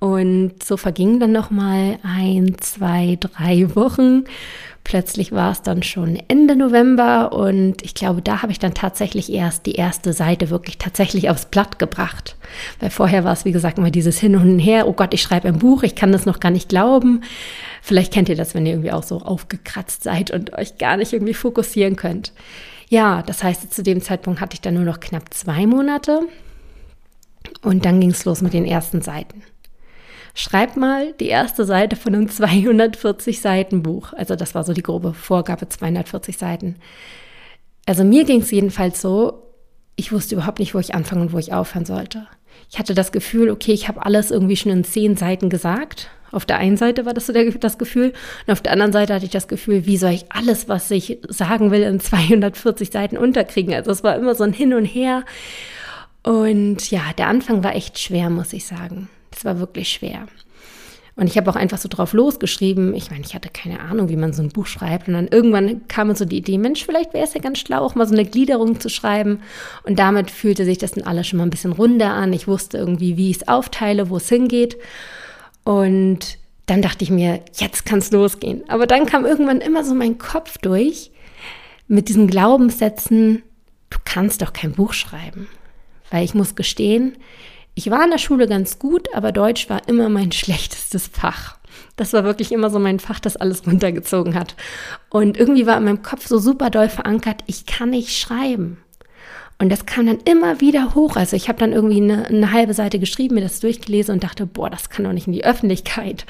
Und 0.00 0.62
so 0.62 0.78
vergingen 0.78 1.20
dann 1.20 1.32
noch 1.32 1.50
mal 1.50 1.98
ein, 2.02 2.56
zwei, 2.60 3.18
drei 3.20 3.74
Wochen. 3.76 4.24
Plötzlich 4.82 5.30
war 5.30 5.52
es 5.52 5.60
dann 5.60 5.82
schon 5.82 6.18
Ende 6.26 6.56
November 6.56 7.32
und 7.32 7.82
ich 7.82 7.94
glaube, 7.94 8.22
da 8.22 8.40
habe 8.40 8.50
ich 8.50 8.58
dann 8.58 8.72
tatsächlich 8.72 9.30
erst 9.30 9.66
die 9.66 9.74
erste 9.74 10.14
Seite 10.14 10.48
wirklich 10.48 10.78
tatsächlich 10.78 11.28
aufs 11.28 11.44
Blatt 11.44 11.78
gebracht. 11.78 12.36
Weil 12.80 12.88
vorher 12.88 13.22
war 13.22 13.34
es, 13.34 13.44
wie 13.44 13.52
gesagt, 13.52 13.76
immer 13.76 13.90
dieses 13.90 14.18
Hin 14.18 14.36
und 14.36 14.58
Her. 14.58 14.88
Oh 14.88 14.94
Gott, 14.94 15.12
ich 15.12 15.20
schreibe 15.20 15.48
ein 15.48 15.58
Buch, 15.58 15.82
ich 15.82 15.94
kann 15.94 16.12
das 16.12 16.24
noch 16.24 16.40
gar 16.40 16.50
nicht 16.50 16.70
glauben. 16.70 17.20
Vielleicht 17.82 18.12
kennt 18.12 18.30
ihr 18.30 18.36
das, 18.36 18.54
wenn 18.54 18.64
ihr 18.64 18.72
irgendwie 18.72 18.92
auch 18.92 19.02
so 19.02 19.18
aufgekratzt 19.18 20.02
seid 20.02 20.30
und 20.30 20.54
euch 20.54 20.78
gar 20.78 20.96
nicht 20.96 21.12
irgendwie 21.12 21.34
fokussieren 21.34 21.96
könnt. 21.96 22.32
Ja, 22.88 23.22
das 23.22 23.44
heißt, 23.44 23.72
zu 23.72 23.82
dem 23.82 24.00
Zeitpunkt 24.00 24.40
hatte 24.40 24.54
ich 24.54 24.62
dann 24.62 24.74
nur 24.74 24.84
noch 24.84 24.98
knapp 24.98 25.32
zwei 25.34 25.66
Monate 25.66 26.22
und 27.62 27.84
dann 27.84 28.00
ging 28.00 28.10
es 28.10 28.24
los 28.24 28.40
mit 28.40 28.54
den 28.54 28.64
ersten 28.64 29.02
Seiten. 29.02 29.42
Schreib 30.34 30.76
mal 30.76 31.12
die 31.14 31.28
erste 31.28 31.64
Seite 31.64 31.96
von 31.96 32.14
einem 32.14 32.28
240 32.30 33.40
Seiten 33.40 33.82
Buch. 33.82 34.12
Also 34.12 34.36
das 34.36 34.54
war 34.54 34.64
so 34.64 34.72
die 34.72 34.82
grobe 34.82 35.14
Vorgabe, 35.14 35.68
240 35.68 36.38
Seiten. 36.38 36.76
Also 37.86 38.04
mir 38.04 38.24
ging 38.24 38.40
es 38.40 38.50
jedenfalls 38.50 39.00
so, 39.00 39.42
ich 39.96 40.12
wusste 40.12 40.34
überhaupt 40.34 40.58
nicht, 40.58 40.74
wo 40.74 40.78
ich 40.78 40.94
anfangen 40.94 41.22
und 41.22 41.32
wo 41.32 41.38
ich 41.38 41.52
aufhören 41.52 41.84
sollte. 41.84 42.26
Ich 42.70 42.78
hatte 42.78 42.94
das 42.94 43.12
Gefühl, 43.12 43.50
okay, 43.50 43.72
ich 43.72 43.88
habe 43.88 44.04
alles 44.04 44.30
irgendwie 44.30 44.56
schon 44.56 44.72
in 44.72 44.84
zehn 44.84 45.16
Seiten 45.16 45.50
gesagt. 45.50 46.08
Auf 46.30 46.46
der 46.46 46.58
einen 46.58 46.76
Seite 46.76 47.04
war 47.06 47.14
das 47.14 47.26
so 47.26 47.32
der, 47.32 47.50
das 47.50 47.78
Gefühl 47.78 48.12
und 48.46 48.52
auf 48.52 48.60
der 48.60 48.72
anderen 48.72 48.92
Seite 48.92 49.14
hatte 49.14 49.24
ich 49.24 49.32
das 49.32 49.48
Gefühl, 49.48 49.86
wie 49.86 49.96
soll 49.96 50.12
ich 50.12 50.26
alles, 50.28 50.68
was 50.68 50.90
ich 50.90 51.18
sagen 51.28 51.72
will, 51.72 51.82
in 51.82 51.98
240 51.98 52.90
Seiten 52.90 53.16
unterkriegen. 53.16 53.74
Also 53.74 53.90
es 53.90 54.04
war 54.04 54.14
immer 54.16 54.34
so 54.34 54.44
ein 54.44 54.52
Hin 54.52 54.72
und 54.74 54.84
Her. 54.84 55.24
Und 56.22 56.90
ja, 56.90 57.02
der 57.18 57.26
Anfang 57.26 57.64
war 57.64 57.74
echt 57.74 57.98
schwer, 57.98 58.30
muss 58.30 58.52
ich 58.52 58.66
sagen. 58.66 59.08
Das 59.30 59.44
war 59.44 59.58
wirklich 59.58 59.88
schwer. 59.88 60.26
Und 61.16 61.26
ich 61.26 61.36
habe 61.36 61.50
auch 61.50 61.56
einfach 61.56 61.78
so 61.78 61.88
drauf 61.88 62.12
losgeschrieben. 62.14 62.94
Ich 62.94 63.10
meine, 63.10 63.24
ich 63.24 63.34
hatte 63.34 63.50
keine 63.50 63.80
Ahnung, 63.80 64.08
wie 64.08 64.16
man 64.16 64.32
so 64.32 64.42
ein 64.42 64.48
Buch 64.48 64.66
schreibt. 64.66 65.06
Und 65.06 65.14
dann 65.14 65.28
irgendwann 65.28 65.86
kam 65.86 66.08
mir 66.08 66.14
so 66.14 66.24
die 66.24 66.38
Idee, 66.38 66.56
Mensch, 66.56 66.84
vielleicht 66.84 67.12
wäre 67.12 67.24
es 67.24 67.34
ja 67.34 67.40
ganz 67.40 67.58
schlau, 67.58 67.82
auch 67.82 67.94
mal 67.94 68.06
so 68.06 68.14
eine 68.14 68.24
Gliederung 68.24 68.80
zu 68.80 68.88
schreiben. 68.88 69.40
Und 69.82 69.98
damit 69.98 70.30
fühlte 70.30 70.64
sich 70.64 70.78
das 70.78 70.92
dann 70.92 71.04
alles 71.04 71.26
schon 71.26 71.36
mal 71.36 71.44
ein 71.44 71.50
bisschen 71.50 71.72
runder 71.72 72.12
an. 72.12 72.32
Ich 72.32 72.48
wusste 72.48 72.78
irgendwie, 72.78 73.16
wie 73.18 73.30
ich 73.30 73.38
es 73.38 73.48
aufteile, 73.48 74.08
wo 74.08 74.16
es 74.16 74.28
hingeht. 74.28 74.78
Und 75.64 76.38
dann 76.66 76.80
dachte 76.80 77.04
ich 77.04 77.10
mir, 77.10 77.40
jetzt 77.54 77.84
kann 77.84 77.98
es 77.98 78.12
losgehen. 78.12 78.62
Aber 78.68 78.86
dann 78.86 79.04
kam 79.04 79.26
irgendwann 79.26 79.60
immer 79.60 79.84
so 79.84 79.94
mein 79.94 80.16
Kopf 80.16 80.56
durch 80.58 81.10
mit 81.86 82.08
diesen 82.08 82.28
Glaubenssätzen, 82.28 83.42
du 83.90 83.98
kannst 84.04 84.42
doch 84.42 84.52
kein 84.52 84.72
Buch 84.72 84.92
schreiben. 84.92 85.48
Weil 86.10 86.24
ich 86.24 86.34
muss 86.34 86.54
gestehen, 86.54 87.16
Ich 87.80 87.90
war 87.90 88.04
in 88.04 88.10
der 88.10 88.18
Schule 88.18 88.46
ganz 88.46 88.78
gut, 88.78 89.08
aber 89.14 89.32
Deutsch 89.32 89.70
war 89.70 89.88
immer 89.88 90.10
mein 90.10 90.32
schlechtestes 90.40 91.08
Fach. 91.08 91.56
Das 91.96 92.12
war 92.12 92.24
wirklich 92.24 92.52
immer 92.52 92.68
so 92.68 92.78
mein 92.78 93.00
Fach, 93.00 93.20
das 93.20 93.38
alles 93.38 93.66
runtergezogen 93.66 94.34
hat. 94.34 94.54
Und 95.08 95.38
irgendwie 95.38 95.66
war 95.66 95.78
in 95.78 95.84
meinem 95.84 96.02
Kopf 96.02 96.26
so 96.26 96.38
super 96.38 96.68
doll 96.68 96.90
verankert, 96.90 97.42
ich 97.46 97.64
kann 97.64 97.88
nicht 97.88 98.18
schreiben. 98.18 98.76
Und 99.58 99.70
das 99.70 99.86
kam 99.86 100.04
dann 100.04 100.18
immer 100.26 100.60
wieder 100.60 100.94
hoch. 100.94 101.16
Also 101.16 101.36
ich 101.36 101.48
habe 101.48 101.58
dann 101.58 101.72
irgendwie 101.72 102.02
eine, 102.02 102.26
eine, 102.26 102.52
halbe 102.52 102.74
Seite 102.74 102.98
geschrieben, 102.98 103.36
mir 103.36 103.40
das 103.40 103.60
durchgelesen 103.60 104.12
und 104.12 104.24
dachte, 104.24 104.44
boah, 104.44 104.68
das 104.68 104.90
kann 104.90 105.06
doch 105.06 105.12
nicht 105.14 105.26
in 105.26 105.32
die 105.32 105.44
Öffentlichkeit. 105.44 106.26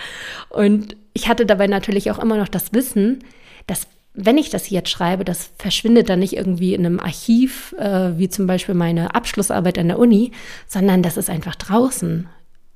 Und 0.51 0.95
ich 1.15 1.29
hatte 1.29 1.47
dabei 1.47 1.67
natürlich 1.67 2.13
auch 2.13 2.21
immer 2.21 2.37
noch 2.37 2.49
das 2.49 2.73
Wissen, 2.73 3.25
dass 3.67 3.89
wenn 4.15 4.39
ich 4.39 4.51
das 4.51 4.71
jetzt 4.71 4.91
schreibe, 4.91 5.25
das 5.25 5.51
verschwindet 5.59 6.09
dann 6.09 6.19
nicht 6.19 6.37
irgendwie 6.37 6.75
in 6.75 6.85
einem 6.85 7.01
Archiv, 7.01 7.75
äh, 7.79 8.19
wie 8.19 8.29
zum 8.29 8.47
Beispiel 8.47 8.75
meine 8.75 9.15
Abschlussarbeit 9.15 9.79
an 9.79 9.89
der 9.89 9.99
Uni, 9.99 10.33
sondern 10.67 11.03
das 11.03 11.17
ist 11.17 11.31
einfach 11.31 11.55
draußen. 11.55 12.29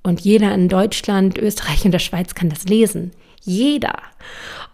Und 0.02 0.20
jeder 0.20 0.54
in 0.54 0.68
Deutschland, 0.68 1.38
Österreich 1.38 1.84
und 1.84 1.92
der 1.92 1.98
Schweiz 1.98 2.34
kann 2.34 2.50
das 2.50 2.64
lesen. 2.64 3.12
Jeder. 3.42 3.94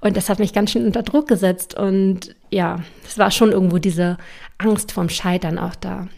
Und 0.00 0.16
das 0.16 0.28
hat 0.28 0.38
mich 0.38 0.52
ganz 0.52 0.70
schön 0.70 0.84
unter 0.84 1.02
Druck 1.02 1.28
gesetzt. 1.28 1.74
Und 1.74 2.34
ja, 2.50 2.80
es 3.04 3.16
war 3.16 3.30
schon 3.30 3.52
irgendwo 3.52 3.78
diese 3.78 4.18
Angst 4.58 4.92
vorm 4.92 5.08
Scheitern 5.08 5.58
auch 5.58 5.74
da. 5.76 6.08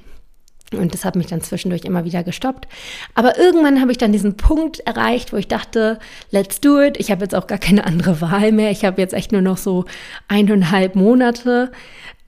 Und 0.79 0.95
das 0.95 1.05
hat 1.05 1.17
mich 1.17 1.27
dann 1.27 1.41
zwischendurch 1.41 1.85
immer 1.85 2.05
wieder 2.05 2.23
gestoppt. 2.25 2.69
Aber 3.15 3.39
irgendwann 3.39 3.81
habe 3.81 3.93
ich 3.93 3.99
dann 3.99 4.13
diesen 4.13 4.37
Punkt 4.37 4.81
erreicht, 4.81 5.33
wo 5.33 5.37
ich 5.37 5.49
dachte, 5.49 5.99
let's 6.31 6.61
do 6.61 6.81
it. 6.81 6.99
Ich 6.99 7.11
habe 7.11 7.23
jetzt 7.23 7.35
auch 7.35 7.47
gar 7.47 7.59
keine 7.59 7.85
andere 7.85 8.21
Wahl 8.21 8.53
mehr. 8.53 8.71
Ich 8.71 8.85
habe 8.85 9.01
jetzt 9.01 9.15
echt 9.15 9.33
nur 9.33 9.43
noch 9.43 9.59
so 9.59 9.85
eineinhalb 10.29 10.95
Monate. 10.95 11.73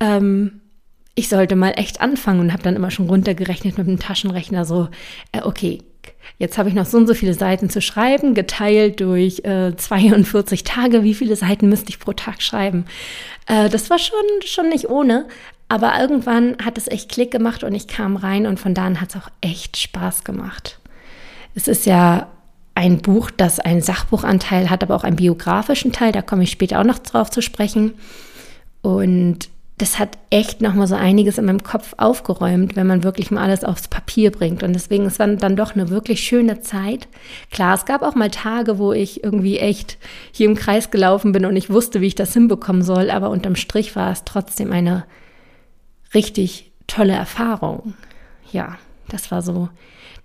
Ähm, 0.00 0.60
ich 1.14 1.28
sollte 1.28 1.56
mal 1.56 1.70
echt 1.76 2.00
anfangen 2.00 2.40
und 2.40 2.52
habe 2.52 2.62
dann 2.62 2.76
immer 2.76 2.90
schon 2.90 3.08
runtergerechnet 3.08 3.78
mit 3.78 3.86
dem 3.86 3.98
Taschenrechner 3.98 4.64
so, 4.64 4.88
äh, 5.32 5.42
okay, 5.42 5.80
Jetzt 6.38 6.58
habe 6.58 6.68
ich 6.68 6.74
noch 6.74 6.86
so 6.86 6.98
und 6.98 7.06
so 7.06 7.14
viele 7.14 7.34
Seiten 7.34 7.70
zu 7.70 7.80
schreiben, 7.80 8.34
geteilt 8.34 9.00
durch 9.00 9.44
äh, 9.44 9.74
42 9.76 10.64
Tage. 10.64 11.02
Wie 11.02 11.14
viele 11.14 11.36
Seiten 11.36 11.68
müsste 11.68 11.90
ich 11.90 12.00
pro 12.00 12.12
Tag 12.12 12.42
schreiben? 12.42 12.86
Äh, 13.46 13.68
das 13.68 13.90
war 13.90 13.98
schon, 13.98 14.18
schon 14.44 14.68
nicht 14.68 14.88
ohne. 14.88 15.26
Aber 15.74 15.98
irgendwann 16.00 16.56
hat 16.64 16.78
es 16.78 16.86
echt 16.86 17.08
Klick 17.08 17.32
gemacht 17.32 17.64
und 17.64 17.74
ich 17.74 17.88
kam 17.88 18.14
rein 18.14 18.46
und 18.46 18.60
von 18.60 18.74
da 18.74 18.86
an 18.86 19.00
hat 19.00 19.08
es 19.10 19.20
auch 19.20 19.28
echt 19.40 19.76
Spaß 19.76 20.22
gemacht. 20.22 20.78
Es 21.56 21.66
ist 21.66 21.84
ja 21.84 22.28
ein 22.76 22.98
Buch, 22.98 23.32
das 23.32 23.58
einen 23.58 23.82
Sachbuchanteil 23.82 24.70
hat, 24.70 24.84
aber 24.84 24.94
auch 24.94 25.02
einen 25.02 25.16
biografischen 25.16 25.90
Teil. 25.90 26.12
Da 26.12 26.22
komme 26.22 26.44
ich 26.44 26.52
später 26.52 26.78
auch 26.78 26.84
noch 26.84 27.00
drauf 27.00 27.28
zu 27.28 27.42
sprechen. 27.42 27.94
Und 28.82 29.48
das 29.78 29.98
hat 29.98 30.16
echt 30.30 30.60
nochmal 30.60 30.86
so 30.86 30.94
einiges 30.94 31.38
in 31.38 31.46
meinem 31.46 31.64
Kopf 31.64 31.94
aufgeräumt, 31.96 32.76
wenn 32.76 32.86
man 32.86 33.02
wirklich 33.02 33.32
mal 33.32 33.42
alles 33.42 33.64
aufs 33.64 33.88
Papier 33.88 34.30
bringt. 34.30 34.62
Und 34.62 34.74
deswegen 34.74 35.06
es 35.06 35.16
dann 35.16 35.56
doch 35.56 35.74
eine 35.74 35.88
wirklich 35.88 36.20
schöne 36.20 36.60
Zeit. 36.60 37.08
Klar, 37.50 37.74
es 37.74 37.84
gab 37.84 38.02
auch 38.02 38.14
mal 38.14 38.30
Tage, 38.30 38.78
wo 38.78 38.92
ich 38.92 39.24
irgendwie 39.24 39.58
echt 39.58 39.98
hier 40.30 40.48
im 40.48 40.54
Kreis 40.54 40.92
gelaufen 40.92 41.32
bin 41.32 41.44
und 41.44 41.56
ich 41.56 41.68
wusste, 41.68 42.00
wie 42.00 42.06
ich 42.06 42.14
das 42.14 42.32
hinbekommen 42.32 42.82
soll. 42.82 43.10
Aber 43.10 43.30
unterm 43.30 43.56
Strich 43.56 43.96
war 43.96 44.12
es 44.12 44.22
trotzdem 44.22 44.70
eine 44.70 45.02
richtig 46.14 46.72
tolle 46.86 47.14
Erfahrung. 47.14 47.94
Ja, 48.52 48.78
das 49.08 49.30
war 49.30 49.42
so 49.42 49.68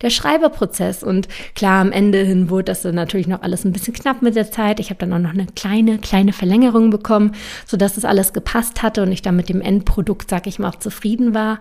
der 0.02 0.10
Schreiberprozess. 0.10 1.04
Und 1.04 1.28
klar, 1.56 1.82
am 1.82 1.92
Ende 1.92 2.20
hin 2.20 2.50
wurde 2.50 2.66
das 2.66 2.82
dann 2.82 2.96
natürlich 2.96 3.28
noch 3.28 3.42
alles 3.42 3.66
ein 3.66 3.74
bisschen 3.74 3.94
knapp 3.94 4.22
mit 4.22 4.36
der 4.36 4.52
Zeit. 4.52 4.80
Ich 4.80 4.90
habe 4.90 5.00
dann 5.00 5.14
auch 5.14 5.20
noch 5.20 5.34
eine 5.34 5.48
kleine, 5.48 5.98
kleine 5.98 6.34
Verlängerung 6.34 6.90
bekommen, 6.90 7.34
sodass 7.66 7.98
es 7.98 8.06
alles 8.06 8.34
gepasst 8.34 8.82
hatte 8.82 9.04
und 9.04 9.12
ich 9.12 9.22
dann 9.22 9.36
mit 9.36 9.50
dem 9.50 9.62
Endprodukt, 9.62 10.30
sag 10.30 10.48
ich 10.48 10.60
mal, 10.60 10.70
auch 10.70 10.76
zufrieden 10.76 11.34
war. 11.34 11.60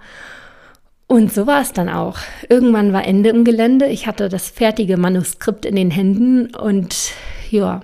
Und 1.07 1.33
so 1.33 1.47
war 1.47 1.63
es 1.63 1.73
dann 1.73 1.89
auch. 1.89 2.19
Irgendwann 2.49 2.93
war 2.93 3.07
Ende 3.07 3.31
im 3.31 3.45
Gelände. 3.45 3.87
Ich 3.87 4.07
hatte 4.07 4.29
das 4.29 4.49
fertige 4.51 4.99
Manuskript 4.99 5.65
in 5.65 5.75
den 5.75 5.91
Händen 5.91 6.55
und 6.55 7.13
ja, 7.51 7.81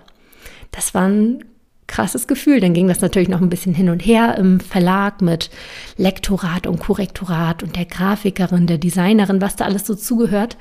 das 0.70 0.92
war 0.92 1.08
ein 1.08 1.42
krasses 1.86 2.26
Gefühl. 2.26 2.60
Dann 2.60 2.74
ging 2.74 2.88
das 2.88 3.00
natürlich 3.00 3.28
noch 3.28 3.40
ein 3.40 3.50
bisschen 3.50 3.74
hin 3.74 3.90
und 3.90 4.00
her 4.00 4.36
im 4.38 4.60
Verlag 4.60 5.20
mit 5.20 5.50
Lektorat 5.96 6.66
und 6.66 6.80
Korrektorat 6.80 7.62
und 7.62 7.76
der 7.76 7.84
Grafikerin, 7.84 8.66
der 8.66 8.78
Designerin, 8.78 9.40
was 9.40 9.56
da 9.56 9.64
alles 9.64 9.86
so 9.86 9.94
zugehört. 9.94 10.56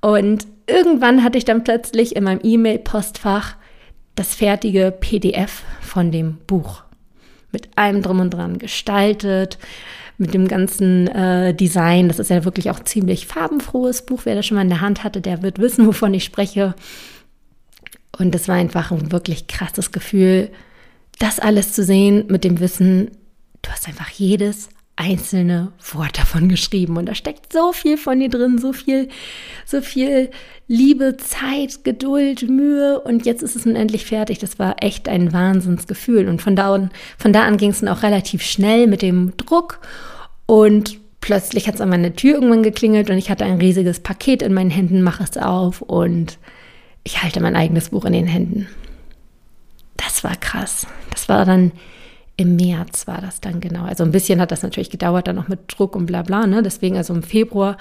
Und 0.00 0.46
irgendwann 0.66 1.24
hatte 1.24 1.38
ich 1.38 1.44
dann 1.44 1.64
plötzlich 1.64 2.14
in 2.16 2.24
meinem 2.24 2.40
E-Mail-Postfach 2.42 3.56
das 4.14 4.34
fertige 4.34 4.92
PDF 4.98 5.62
von 5.80 6.12
dem 6.12 6.38
Buch. 6.46 6.82
Mit 7.52 7.68
allem 7.76 8.02
drum 8.02 8.20
und 8.20 8.30
dran 8.30 8.58
gestaltet, 8.58 9.58
mit 10.18 10.34
dem 10.34 10.46
ganzen 10.48 11.08
äh, 11.08 11.54
Design. 11.54 12.08
Das 12.08 12.18
ist 12.18 12.30
ja 12.30 12.44
wirklich 12.44 12.70
auch 12.70 12.80
ziemlich 12.80 13.26
farbenfrohes 13.26 14.06
Buch. 14.06 14.20
Wer 14.24 14.34
das 14.34 14.46
schon 14.46 14.56
mal 14.56 14.62
in 14.62 14.68
der 14.68 14.80
Hand 14.80 15.04
hatte, 15.04 15.20
der 15.20 15.42
wird 15.42 15.58
wissen, 15.58 15.86
wovon 15.86 16.14
ich 16.14 16.24
spreche. 16.24 16.74
Und 18.18 18.34
es 18.34 18.48
war 18.48 18.56
einfach 18.56 18.90
ein 18.90 19.12
wirklich 19.12 19.46
krasses 19.46 19.92
Gefühl, 19.92 20.50
das 21.18 21.38
alles 21.38 21.72
zu 21.72 21.84
sehen 21.84 22.24
mit 22.28 22.44
dem 22.44 22.60
Wissen, 22.60 23.10
du 23.62 23.70
hast 23.70 23.88
einfach 23.88 24.10
jedes 24.10 24.68
einzelne 24.96 25.72
Wort 25.92 26.18
davon 26.18 26.48
geschrieben. 26.48 26.96
Und 26.96 27.06
da 27.06 27.14
steckt 27.14 27.52
so 27.52 27.72
viel 27.72 27.98
von 27.98 28.20
dir 28.20 28.28
drin, 28.28 28.58
so 28.58 28.72
viel, 28.72 29.08
so 29.64 29.80
viel 29.80 30.30
Liebe, 30.68 31.16
Zeit, 31.16 31.84
Geduld, 31.84 32.48
Mühe. 32.48 33.00
Und 33.00 33.26
jetzt 33.26 33.42
ist 33.42 33.56
es 33.56 33.66
nun 33.66 33.76
endlich 33.76 34.06
fertig. 34.06 34.38
Das 34.38 34.58
war 34.58 34.76
echt 34.80 35.08
ein 35.08 35.32
Wahnsinnsgefühl. 35.32 36.28
Und 36.28 36.42
von 36.42 36.54
da 36.56 36.74
an, 36.74 36.90
von 37.18 37.32
da 37.32 37.44
an 37.44 37.56
ging 37.56 37.70
es 37.70 37.80
dann 37.80 37.88
auch 37.88 38.02
relativ 38.02 38.42
schnell 38.42 38.86
mit 38.86 39.02
dem 39.02 39.36
Druck. 39.36 39.80
Und 40.46 40.98
plötzlich 41.20 41.66
hat 41.66 41.76
es 41.76 41.80
an 41.80 41.88
meine 41.88 42.14
Tür 42.14 42.34
irgendwann 42.34 42.62
geklingelt 42.62 43.08
und 43.08 43.16
ich 43.16 43.30
hatte 43.30 43.46
ein 43.46 43.58
riesiges 43.58 44.00
Paket 44.00 44.42
in 44.42 44.52
meinen 44.52 44.70
Händen, 44.70 45.02
mache 45.02 45.24
es 45.24 45.36
auf. 45.38 45.80
Und 45.82 46.38
ich 47.04 47.22
halte 47.22 47.40
mein 47.40 47.56
eigenes 47.56 47.90
Buch 47.90 48.04
in 48.06 48.14
den 48.14 48.26
Händen. 48.26 48.66
Das 49.96 50.24
war 50.24 50.36
krass. 50.36 50.86
Das 51.10 51.28
war 51.28 51.44
dann 51.44 51.72
im 52.36 52.56
März 52.56 53.06
war 53.06 53.20
das 53.20 53.40
dann 53.40 53.60
genau. 53.60 53.84
Also 53.84 54.02
ein 54.02 54.10
bisschen 54.10 54.40
hat 54.40 54.50
das 54.50 54.62
natürlich 54.62 54.90
gedauert, 54.90 55.28
dann 55.28 55.36
noch 55.36 55.48
mit 55.48 55.60
Druck 55.68 55.94
und 55.94 56.06
bla 56.06 56.22
bla. 56.22 56.46
Ne? 56.46 56.62
Deswegen, 56.62 56.96
also 56.96 57.14
im 57.14 57.22
Februar 57.22 57.76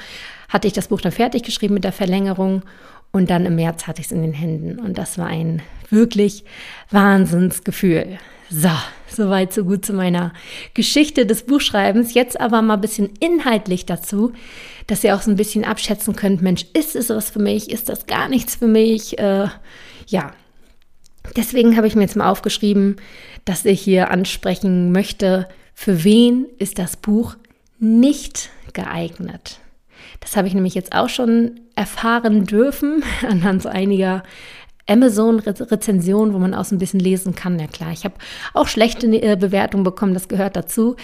hatte 0.48 0.68
ich 0.68 0.74
das 0.74 0.90
Buch 0.90 1.02
dann 1.02 1.12
fertig 1.12 1.44
geschrieben 1.44 1.74
mit 1.74 1.84
der 1.84 1.92
Verlängerung 1.92 2.62
und 3.12 3.30
dann 3.30 3.46
im 3.46 3.56
März 3.56 3.88
hatte 3.88 4.02
ich 4.02 4.08
es 4.08 4.12
in 4.12 4.22
den 4.22 4.34
Händen. 4.34 4.80
Und 4.80 4.98
das 4.98 5.18
war 5.18 5.28
ein 5.28 5.62
wirklich 5.90 6.44
Wahnsinnsgefühl. 6.92 8.20
So, 8.50 8.70
soweit 9.16 9.54
so 9.54 9.64
gut 9.64 9.86
zu 9.86 9.94
meiner 9.94 10.34
Geschichte 10.74 11.26
des 11.26 11.44
Buchschreibens. 11.44 12.14
Jetzt 12.14 12.40
aber 12.40 12.62
mal 12.62 12.76
ein 12.76 12.82
bisschen 12.82 13.10
inhaltlich 13.20 13.86
dazu 13.86 14.34
dass 14.88 15.04
ihr 15.04 15.16
auch 15.16 15.22
so 15.22 15.32
ein 15.32 15.38
bisschen 15.38 15.64
abschätzen 15.64 16.16
könnt, 16.16 16.42
Mensch, 16.42 16.66
ist 16.74 16.96
es 16.96 17.10
was 17.10 17.30
für 17.30 17.40
mich, 17.40 17.70
ist 17.70 17.90
das 17.90 18.06
gar 18.06 18.30
nichts 18.30 18.56
für 18.56 18.68
mich? 18.68 19.18
Äh, 19.20 19.48
ja, 20.08 20.32
deswegen 21.36 21.78
habe 21.78 21.88
ich 21.88 21.96
mir 21.96 22.02
jetzt 22.02 22.16
mal 22.16 22.30
aufgeschrieben, 22.30 22.98
dass 23.46 23.66
ich 23.66 23.82
hier 23.82 24.12
ansprechen 24.12 24.92
möchte, 24.92 25.48
für 25.74 26.04
wen 26.04 26.46
ist 26.60 26.80
das 26.80 26.98
Buch 26.98 27.36
nicht 27.80 28.50
geeignet? 28.74 29.60
Das 30.20 30.38
habe 30.38 30.48
ich 30.48 30.54
nämlich 30.54 30.76
jetzt 30.76 30.94
auch 30.94 31.10
schon 31.10 31.60
erfahren 31.76 32.46
dürfen 32.46 33.04
anhand 33.28 33.64
so 33.64 33.70
einiger 33.70 34.24
Amazon-Rezensionen, 34.88 36.34
wo 36.34 36.40
man 36.40 36.54
auch 36.54 36.66
so 36.66 36.76
ein 36.76 36.80
bisschen 36.80 37.00
lesen 37.00 37.36
kann. 37.36 37.60
Ja 37.60 37.68
klar, 37.68 37.92
ich 37.92 38.04
habe 38.04 38.16
auch 38.54 38.68
schlechte 38.68 39.08
äh, 39.08 39.36
Bewertungen 39.36 39.84
bekommen, 39.84 40.14
das 40.14 40.28
gehört 40.28 40.56
dazu. 40.56 40.96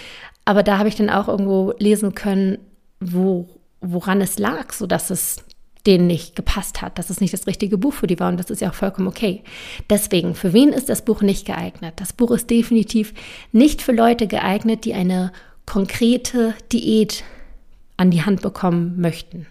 Aber 0.44 0.62
da 0.62 0.78
habe 0.78 0.88
ich 0.88 0.96
dann 0.96 1.10
auch 1.10 1.28
irgendwo 1.28 1.74
lesen 1.78 2.14
können, 2.14 2.58
wo 3.00 3.48
woran 3.80 4.20
es 4.20 4.38
lag, 4.38 4.72
so 4.72 4.86
dass 4.86 5.10
es 5.10 5.42
denen 5.86 6.06
nicht 6.06 6.36
gepasst 6.36 6.82
hat, 6.82 6.98
dass 6.98 7.08
es 7.08 7.20
nicht 7.20 7.32
das 7.32 7.46
richtige 7.46 7.78
Buch 7.78 7.94
für 7.94 8.06
die 8.06 8.20
war 8.20 8.28
und 8.28 8.38
das 8.38 8.50
ist 8.50 8.60
ja 8.60 8.70
auch 8.70 8.74
vollkommen 8.74 9.08
okay. 9.08 9.42
Deswegen, 9.88 10.34
für 10.34 10.52
wen 10.52 10.70
ist 10.70 10.88
das 10.88 11.04
Buch 11.04 11.22
nicht 11.22 11.46
geeignet? 11.46 11.94
Das 11.96 12.12
Buch 12.12 12.30
ist 12.32 12.50
definitiv 12.50 13.14
nicht 13.52 13.80
für 13.80 13.92
Leute 13.92 14.26
geeignet, 14.26 14.84
die 14.84 14.92
eine 14.92 15.32
konkrete 15.66 16.54
Diät 16.72 17.24
an 17.96 18.10
die 18.10 18.22
Hand 18.22 18.42
bekommen 18.42 19.00
möchten. 19.00 19.46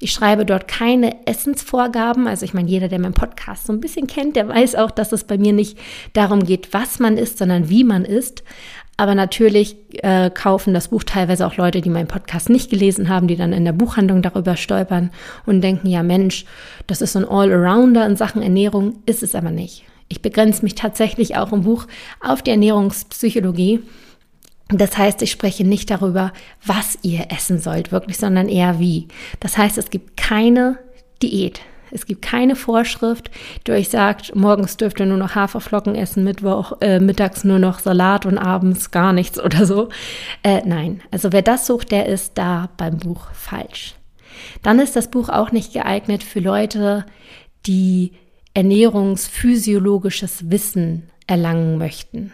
Ich 0.00 0.12
schreibe 0.12 0.44
dort 0.44 0.68
keine 0.68 1.26
Essensvorgaben. 1.26 2.26
Also 2.26 2.44
ich 2.44 2.54
meine, 2.54 2.68
jeder, 2.68 2.88
der 2.88 2.98
meinen 2.98 3.14
Podcast 3.14 3.66
so 3.66 3.72
ein 3.72 3.80
bisschen 3.80 4.06
kennt, 4.06 4.36
der 4.36 4.48
weiß 4.48 4.74
auch, 4.74 4.90
dass 4.90 5.12
es 5.12 5.24
bei 5.24 5.38
mir 5.38 5.52
nicht 5.52 5.78
darum 6.12 6.44
geht, 6.44 6.72
was 6.72 6.98
man 6.98 7.16
isst, 7.16 7.38
sondern 7.38 7.68
wie 7.68 7.84
man 7.84 8.04
isst. 8.04 8.44
Aber 8.96 9.14
natürlich 9.14 9.76
äh, 10.02 10.30
kaufen 10.30 10.72
das 10.72 10.88
Buch 10.88 11.02
teilweise 11.02 11.46
auch 11.46 11.56
Leute, 11.56 11.80
die 11.80 11.90
meinen 11.90 12.06
Podcast 12.06 12.48
nicht 12.48 12.70
gelesen 12.70 13.08
haben, 13.08 13.26
die 13.26 13.36
dann 13.36 13.52
in 13.52 13.64
der 13.64 13.72
Buchhandlung 13.72 14.22
darüber 14.22 14.56
stolpern 14.56 15.10
und 15.46 15.62
denken, 15.62 15.88
ja 15.88 16.02
Mensch, 16.02 16.44
das 16.86 17.02
ist 17.02 17.14
so 17.14 17.18
ein 17.18 17.28
Allrounder 17.28 18.06
in 18.06 18.16
Sachen 18.16 18.42
Ernährung, 18.42 19.00
ist 19.06 19.24
es 19.24 19.34
aber 19.34 19.50
nicht. 19.50 19.84
Ich 20.08 20.22
begrenze 20.22 20.62
mich 20.62 20.76
tatsächlich 20.76 21.36
auch 21.36 21.52
im 21.52 21.62
Buch 21.62 21.86
auf 22.20 22.42
die 22.42 22.50
Ernährungspsychologie. 22.50 23.82
Das 24.68 24.96
heißt, 24.96 25.20
ich 25.22 25.30
spreche 25.30 25.64
nicht 25.64 25.90
darüber, 25.90 26.32
was 26.64 26.98
ihr 27.02 27.26
essen 27.30 27.58
sollt, 27.58 27.92
wirklich, 27.92 28.16
sondern 28.16 28.48
eher 28.48 28.78
wie. 28.78 29.08
Das 29.40 29.58
heißt, 29.58 29.76
es 29.78 29.90
gibt 29.90 30.16
keine 30.16 30.78
Diät. 31.22 31.60
Es 31.90 32.06
gibt 32.06 32.22
keine 32.22 32.56
Vorschrift, 32.56 33.30
die 33.66 33.72
euch 33.72 33.88
sagt, 33.88 34.34
morgens 34.34 34.76
dürft 34.76 34.98
ihr 34.98 35.06
nur 35.06 35.16
noch 35.16 35.36
Haferflocken 35.36 35.94
essen, 35.94 36.24
Mittwoch, 36.24 36.72
äh, 36.80 36.98
mittags 36.98 37.44
nur 37.44 37.60
noch 37.60 37.78
Salat 37.78 38.26
und 38.26 38.36
abends 38.36 38.90
gar 38.90 39.12
nichts 39.12 39.38
oder 39.38 39.64
so. 39.64 39.90
Äh, 40.42 40.62
nein, 40.64 41.02
also 41.12 41.32
wer 41.32 41.42
das 41.42 41.66
sucht, 41.66 41.92
der 41.92 42.06
ist 42.06 42.32
da 42.36 42.68
beim 42.76 42.98
Buch 42.98 43.28
falsch. 43.32 43.94
dann 44.62 44.80
ist 44.80 44.96
das 44.96 45.08
Buch 45.08 45.28
auch 45.28 45.52
nicht 45.52 45.72
geeignet 45.72 46.24
für 46.24 46.40
Leute, 46.40 47.06
die 47.66 48.12
ernährungsphysiologisches 48.54 50.50
Wissen 50.50 51.10
erlangen 51.28 51.78
möchten. 51.78 52.32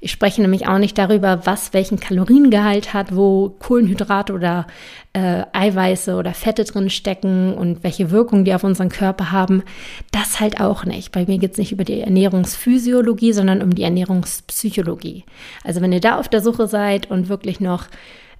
Ich 0.00 0.10
spreche 0.12 0.40
nämlich 0.40 0.66
auch 0.66 0.78
nicht 0.78 0.96
darüber, 0.96 1.44
was 1.44 1.72
welchen 1.72 2.00
Kaloriengehalt 2.00 2.94
hat, 2.94 3.14
wo 3.14 3.50
Kohlenhydrate 3.58 4.32
oder 4.32 4.66
äh, 5.12 5.44
Eiweiße 5.52 6.16
oder 6.16 6.32
Fette 6.32 6.64
drin 6.64 6.88
stecken 6.88 7.52
und 7.54 7.84
welche 7.84 8.10
Wirkung 8.10 8.44
die 8.44 8.54
auf 8.54 8.64
unseren 8.64 8.88
Körper 8.88 9.30
haben. 9.30 9.62
Das 10.10 10.40
halt 10.40 10.60
auch 10.60 10.84
nicht. 10.84 11.12
Bei 11.12 11.26
mir 11.26 11.38
geht 11.38 11.52
es 11.52 11.58
nicht 11.58 11.72
über 11.72 11.84
die 11.84 12.00
Ernährungsphysiologie, 12.00 13.32
sondern 13.32 13.62
um 13.62 13.74
die 13.74 13.82
Ernährungspsychologie. 13.82 15.24
Also 15.64 15.80
wenn 15.82 15.92
ihr 15.92 16.00
da 16.00 16.18
auf 16.18 16.28
der 16.28 16.40
Suche 16.40 16.66
seid 16.66 17.10
und 17.10 17.28
wirklich 17.28 17.60
noch, 17.60 17.86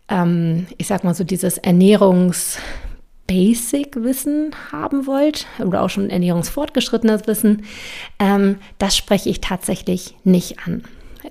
ähm, 0.09 0.67
ich 0.79 0.87
sag 0.87 1.05
mal 1.05 1.15
so, 1.15 1.25
dieses 1.25 1.63
Ernährungs- 1.63 2.59
Basic-Wissen 3.27 4.51
haben 4.73 5.07
wollt 5.07 5.47
oder 5.65 5.83
auch 5.83 5.89
schon 5.89 6.11
ernährungsfortgeschrittenes 6.11 7.29
Wissen, 7.29 7.63
ähm, 8.19 8.57
das 8.79 8.97
spreche 8.97 9.29
ich 9.29 9.41
tatsächlich 9.41 10.17
nicht 10.25 10.67
an. 10.67 10.83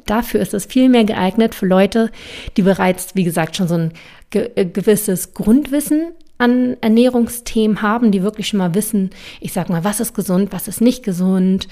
Dafür 0.09 0.39
ist 0.39 0.53
es 0.53 0.65
viel 0.65 0.89
mehr 0.89 1.03
geeignet 1.03 1.53
für 1.53 1.65
Leute, 1.65 2.11
die 2.57 2.63
bereits, 2.63 3.15
wie 3.15 3.23
gesagt, 3.23 3.55
schon 3.55 3.67
so 3.67 3.75
ein 3.75 3.93
ge 4.29 4.49
äh, 4.55 4.65
gewisses 4.65 5.33
Grundwissen 5.33 6.13
an 6.37 6.77
Ernährungsthemen 6.81 7.81
haben, 7.81 8.11
die 8.11 8.23
wirklich 8.23 8.47
schon 8.47 8.59
mal 8.59 8.73
wissen, 8.73 9.11
ich 9.41 9.53
sag 9.53 9.69
mal, 9.69 9.83
was 9.83 9.99
ist 9.99 10.13
gesund, 10.13 10.51
was 10.51 10.67
ist 10.67 10.81
nicht 10.81 11.03
gesund, 11.03 11.67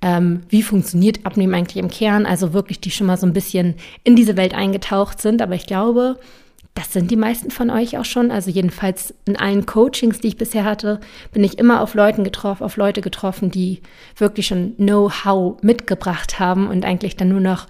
ähm, 0.00 0.42
wie 0.48 0.62
funktioniert 0.62 1.26
Abnehmen 1.26 1.54
eigentlich 1.54 1.82
im 1.82 1.90
Kern, 1.90 2.24
also 2.24 2.52
wirklich, 2.52 2.80
die 2.80 2.90
schon 2.90 3.06
mal 3.06 3.16
so 3.16 3.26
ein 3.26 3.32
bisschen 3.32 3.74
in 4.04 4.16
diese 4.16 4.36
Welt 4.36 4.54
eingetaucht 4.54 5.20
sind. 5.20 5.42
Aber 5.42 5.54
ich 5.54 5.66
glaube, 5.66 6.18
das 6.74 6.92
sind 6.92 7.10
die 7.12 7.16
meisten 7.16 7.52
von 7.52 7.70
euch 7.70 7.96
auch 7.98 8.04
schon. 8.04 8.32
Also 8.32 8.50
jedenfalls 8.50 9.14
in 9.26 9.36
allen 9.36 9.64
Coachings, 9.64 10.20
die 10.20 10.28
ich 10.28 10.36
bisher 10.36 10.64
hatte, 10.64 11.00
bin 11.32 11.44
ich 11.44 11.58
immer 11.58 11.80
auf 11.80 11.94
Leuten 11.94 12.24
getroffen, 12.24 12.64
auf 12.64 12.76
Leute 12.76 13.00
getroffen, 13.00 13.50
die 13.50 13.80
wirklich 14.16 14.48
schon 14.48 14.74
Know-how 14.76 15.62
mitgebracht 15.62 16.40
haben 16.40 16.66
und 16.68 16.84
eigentlich 16.84 17.16
dann 17.16 17.28
nur 17.28 17.40
noch 17.40 17.68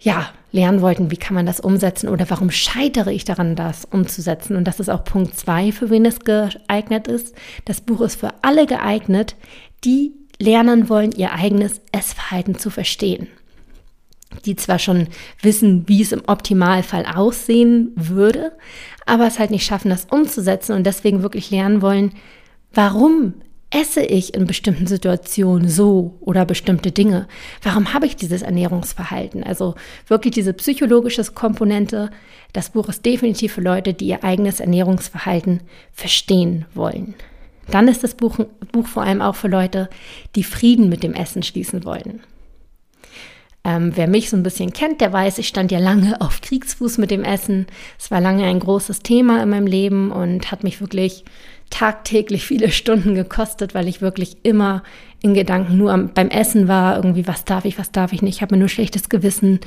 ja, 0.00 0.30
lernen 0.52 0.80
wollten, 0.80 1.10
wie 1.10 1.16
kann 1.16 1.34
man 1.34 1.44
das 1.44 1.60
umsetzen 1.60 2.08
oder 2.08 2.30
warum 2.30 2.50
scheitere 2.50 3.12
ich 3.12 3.24
daran, 3.24 3.56
das 3.56 3.84
umzusetzen. 3.84 4.56
Und 4.56 4.64
das 4.64 4.80
ist 4.80 4.88
auch 4.88 5.04
Punkt 5.04 5.36
zwei, 5.36 5.70
für 5.72 5.90
wen 5.90 6.06
es 6.06 6.20
geeignet 6.20 7.08
ist. 7.08 7.34
Das 7.66 7.82
Buch 7.82 8.00
ist 8.00 8.16
für 8.16 8.32
alle 8.42 8.66
geeignet, 8.66 9.36
die 9.84 10.12
lernen 10.38 10.88
wollen, 10.88 11.12
ihr 11.12 11.32
eigenes 11.32 11.82
Essverhalten 11.92 12.58
zu 12.58 12.70
verstehen 12.70 13.28
die 14.44 14.56
zwar 14.56 14.78
schon 14.78 15.08
wissen, 15.42 15.84
wie 15.86 16.02
es 16.02 16.12
im 16.12 16.22
Optimalfall 16.26 17.06
aussehen 17.06 17.92
würde, 17.96 18.52
aber 19.06 19.26
es 19.26 19.38
halt 19.38 19.50
nicht 19.50 19.64
schaffen, 19.64 19.90
das 19.90 20.06
umzusetzen 20.10 20.72
und 20.72 20.84
deswegen 20.84 21.22
wirklich 21.22 21.50
lernen 21.50 21.82
wollen, 21.82 22.12
warum 22.72 23.34
esse 23.70 24.00
ich 24.00 24.34
in 24.34 24.46
bestimmten 24.46 24.86
Situationen 24.86 25.68
so 25.68 26.16
oder 26.20 26.46
bestimmte 26.46 26.90
Dinge? 26.90 27.28
Warum 27.62 27.92
habe 27.92 28.06
ich 28.06 28.16
dieses 28.16 28.42
Ernährungsverhalten? 28.42 29.44
Also 29.44 29.74
wirklich 30.06 30.34
diese 30.34 30.54
psychologische 30.54 31.22
Komponente. 31.24 32.10
Das 32.52 32.70
Buch 32.70 32.88
ist 32.88 33.04
definitiv 33.04 33.52
für 33.52 33.60
Leute, 33.60 33.92
die 33.92 34.06
ihr 34.06 34.24
eigenes 34.24 34.60
Ernährungsverhalten 34.60 35.60
verstehen 35.92 36.64
wollen. 36.74 37.14
Dann 37.70 37.88
ist 37.88 38.02
das 38.02 38.14
Buch, 38.14 38.38
Buch 38.72 38.86
vor 38.86 39.02
allem 39.02 39.20
auch 39.20 39.34
für 39.34 39.48
Leute, 39.48 39.90
die 40.34 40.44
Frieden 40.44 40.88
mit 40.88 41.02
dem 41.02 41.12
Essen 41.12 41.42
schließen 41.42 41.84
wollen. 41.84 42.20
Ähm, 43.64 43.92
wer 43.96 44.08
mich 44.08 44.30
so 44.30 44.36
ein 44.36 44.42
bisschen 44.42 44.72
kennt, 44.72 45.00
der 45.00 45.12
weiß, 45.12 45.38
ich 45.38 45.48
stand 45.48 45.72
ja 45.72 45.78
lange 45.78 46.20
auf 46.20 46.40
Kriegsfuß 46.40 46.98
mit 46.98 47.10
dem 47.10 47.24
Essen. 47.24 47.66
Es 47.98 48.10
war 48.10 48.20
lange 48.20 48.44
ein 48.44 48.60
großes 48.60 49.00
Thema 49.00 49.42
in 49.42 49.50
meinem 49.50 49.66
Leben 49.66 50.12
und 50.12 50.50
hat 50.50 50.64
mich 50.64 50.80
wirklich 50.80 51.24
tagtäglich 51.70 52.46
viele 52.46 52.70
Stunden 52.72 53.14
gekostet, 53.14 53.74
weil 53.74 53.88
ich 53.88 54.00
wirklich 54.00 54.38
immer 54.42 54.82
in 55.20 55.34
Gedanken 55.34 55.76
nur 55.76 55.92
am, 55.92 56.12
beim 56.14 56.28
Essen 56.28 56.68
war, 56.68 56.96
irgendwie, 56.96 57.26
was 57.26 57.44
darf 57.44 57.64
ich, 57.64 57.76
was 57.76 57.90
darf 57.90 58.12
ich 58.12 58.22
nicht. 58.22 58.36
Ich 58.36 58.42
habe 58.42 58.54
mir 58.54 58.60
nur 58.60 58.68
schlechtes 58.68 59.08
Gewissen 59.08 59.58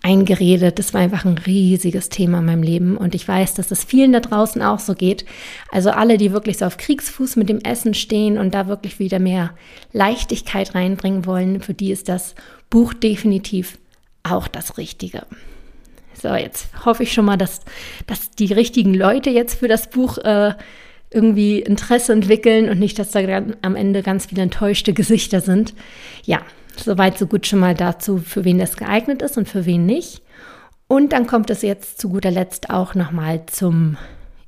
eingeredet. 0.00 0.78
Das 0.78 0.94
war 0.94 1.00
einfach 1.00 1.24
ein 1.24 1.38
riesiges 1.38 2.08
Thema 2.08 2.38
in 2.38 2.44
meinem 2.44 2.62
Leben. 2.62 2.96
Und 2.96 3.16
ich 3.16 3.26
weiß, 3.26 3.54
dass 3.54 3.72
es 3.72 3.82
vielen 3.82 4.12
da 4.12 4.20
draußen 4.20 4.62
auch 4.62 4.78
so 4.78 4.94
geht. 4.94 5.24
Also 5.72 5.90
alle, 5.90 6.18
die 6.18 6.32
wirklich 6.32 6.58
so 6.58 6.66
auf 6.66 6.76
Kriegsfuß 6.76 7.34
mit 7.34 7.48
dem 7.48 7.58
Essen 7.58 7.94
stehen 7.94 8.38
und 8.38 8.54
da 8.54 8.68
wirklich 8.68 9.00
wieder 9.00 9.18
mehr 9.18 9.50
Leichtigkeit 9.92 10.76
reinbringen 10.76 11.26
wollen, 11.26 11.60
für 11.62 11.74
die 11.74 11.90
ist 11.90 12.08
das 12.08 12.36
Buch 12.70 12.94
definitiv 12.94 13.78
auch 14.22 14.46
das 14.46 14.78
Richtige. 14.78 15.26
So, 16.14 16.32
jetzt 16.34 16.68
hoffe 16.84 17.02
ich 17.02 17.12
schon 17.12 17.24
mal, 17.24 17.36
dass, 17.36 17.62
dass 18.06 18.30
die 18.30 18.52
richtigen 18.52 18.94
Leute 18.94 19.30
jetzt 19.30 19.58
für 19.58 19.66
das 19.66 19.90
Buch 19.90 20.18
äh, 20.18 20.54
irgendwie 21.12 21.60
Interesse 21.60 22.12
entwickeln 22.12 22.68
und 22.68 22.78
nicht, 22.78 22.98
dass 22.98 23.10
da 23.10 23.20
am 23.62 23.76
Ende 23.76 24.02
ganz 24.02 24.26
viele 24.26 24.42
enttäuschte 24.42 24.92
Gesichter 24.92 25.40
sind. 25.40 25.74
Ja, 26.24 26.40
soweit 26.76 27.18
so 27.18 27.26
gut 27.26 27.46
schon 27.46 27.58
mal 27.58 27.74
dazu, 27.74 28.18
für 28.18 28.44
wen 28.44 28.58
das 28.58 28.76
geeignet 28.76 29.22
ist 29.22 29.36
und 29.36 29.48
für 29.48 29.66
wen 29.66 29.86
nicht. 29.86 30.22
Und 30.88 31.12
dann 31.12 31.26
kommt 31.26 31.50
es 31.50 31.62
jetzt 31.62 32.00
zu 32.00 32.10
guter 32.10 32.30
Letzt 32.30 32.70
auch 32.70 32.94
nochmal 32.94 33.46
zum 33.46 33.96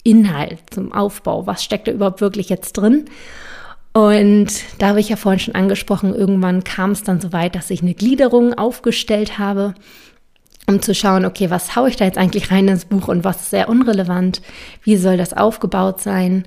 Inhalt, 0.02 0.58
zum 0.70 0.92
Aufbau. 0.92 1.46
Was 1.46 1.64
steckt 1.64 1.88
da 1.88 1.92
überhaupt 1.92 2.20
wirklich 2.20 2.48
jetzt 2.48 2.74
drin? 2.74 3.06
Und 3.94 4.48
da 4.78 4.88
habe 4.88 5.00
ich 5.00 5.08
ja 5.08 5.16
vorhin 5.16 5.38
schon 5.38 5.54
angesprochen, 5.54 6.14
irgendwann 6.14 6.64
kam 6.64 6.90
es 6.90 7.04
dann 7.04 7.20
so 7.20 7.32
weit, 7.32 7.54
dass 7.54 7.70
ich 7.70 7.80
eine 7.80 7.94
Gliederung 7.94 8.52
aufgestellt 8.52 9.38
habe, 9.38 9.74
um 10.66 10.80
zu 10.80 10.94
schauen, 10.94 11.24
okay, 11.24 11.50
was 11.50 11.76
haue 11.76 11.88
ich 11.88 11.96
da 11.96 12.04
jetzt 12.04 12.18
eigentlich 12.18 12.50
rein 12.50 12.68
ins 12.68 12.84
Buch 12.84 13.08
und 13.08 13.24
was 13.24 13.42
ist 13.42 13.50
sehr 13.50 13.68
unrelevant, 13.68 14.40
wie 14.82 14.96
soll 14.96 15.16
das 15.16 15.34
aufgebaut 15.34 16.00
sein. 16.00 16.44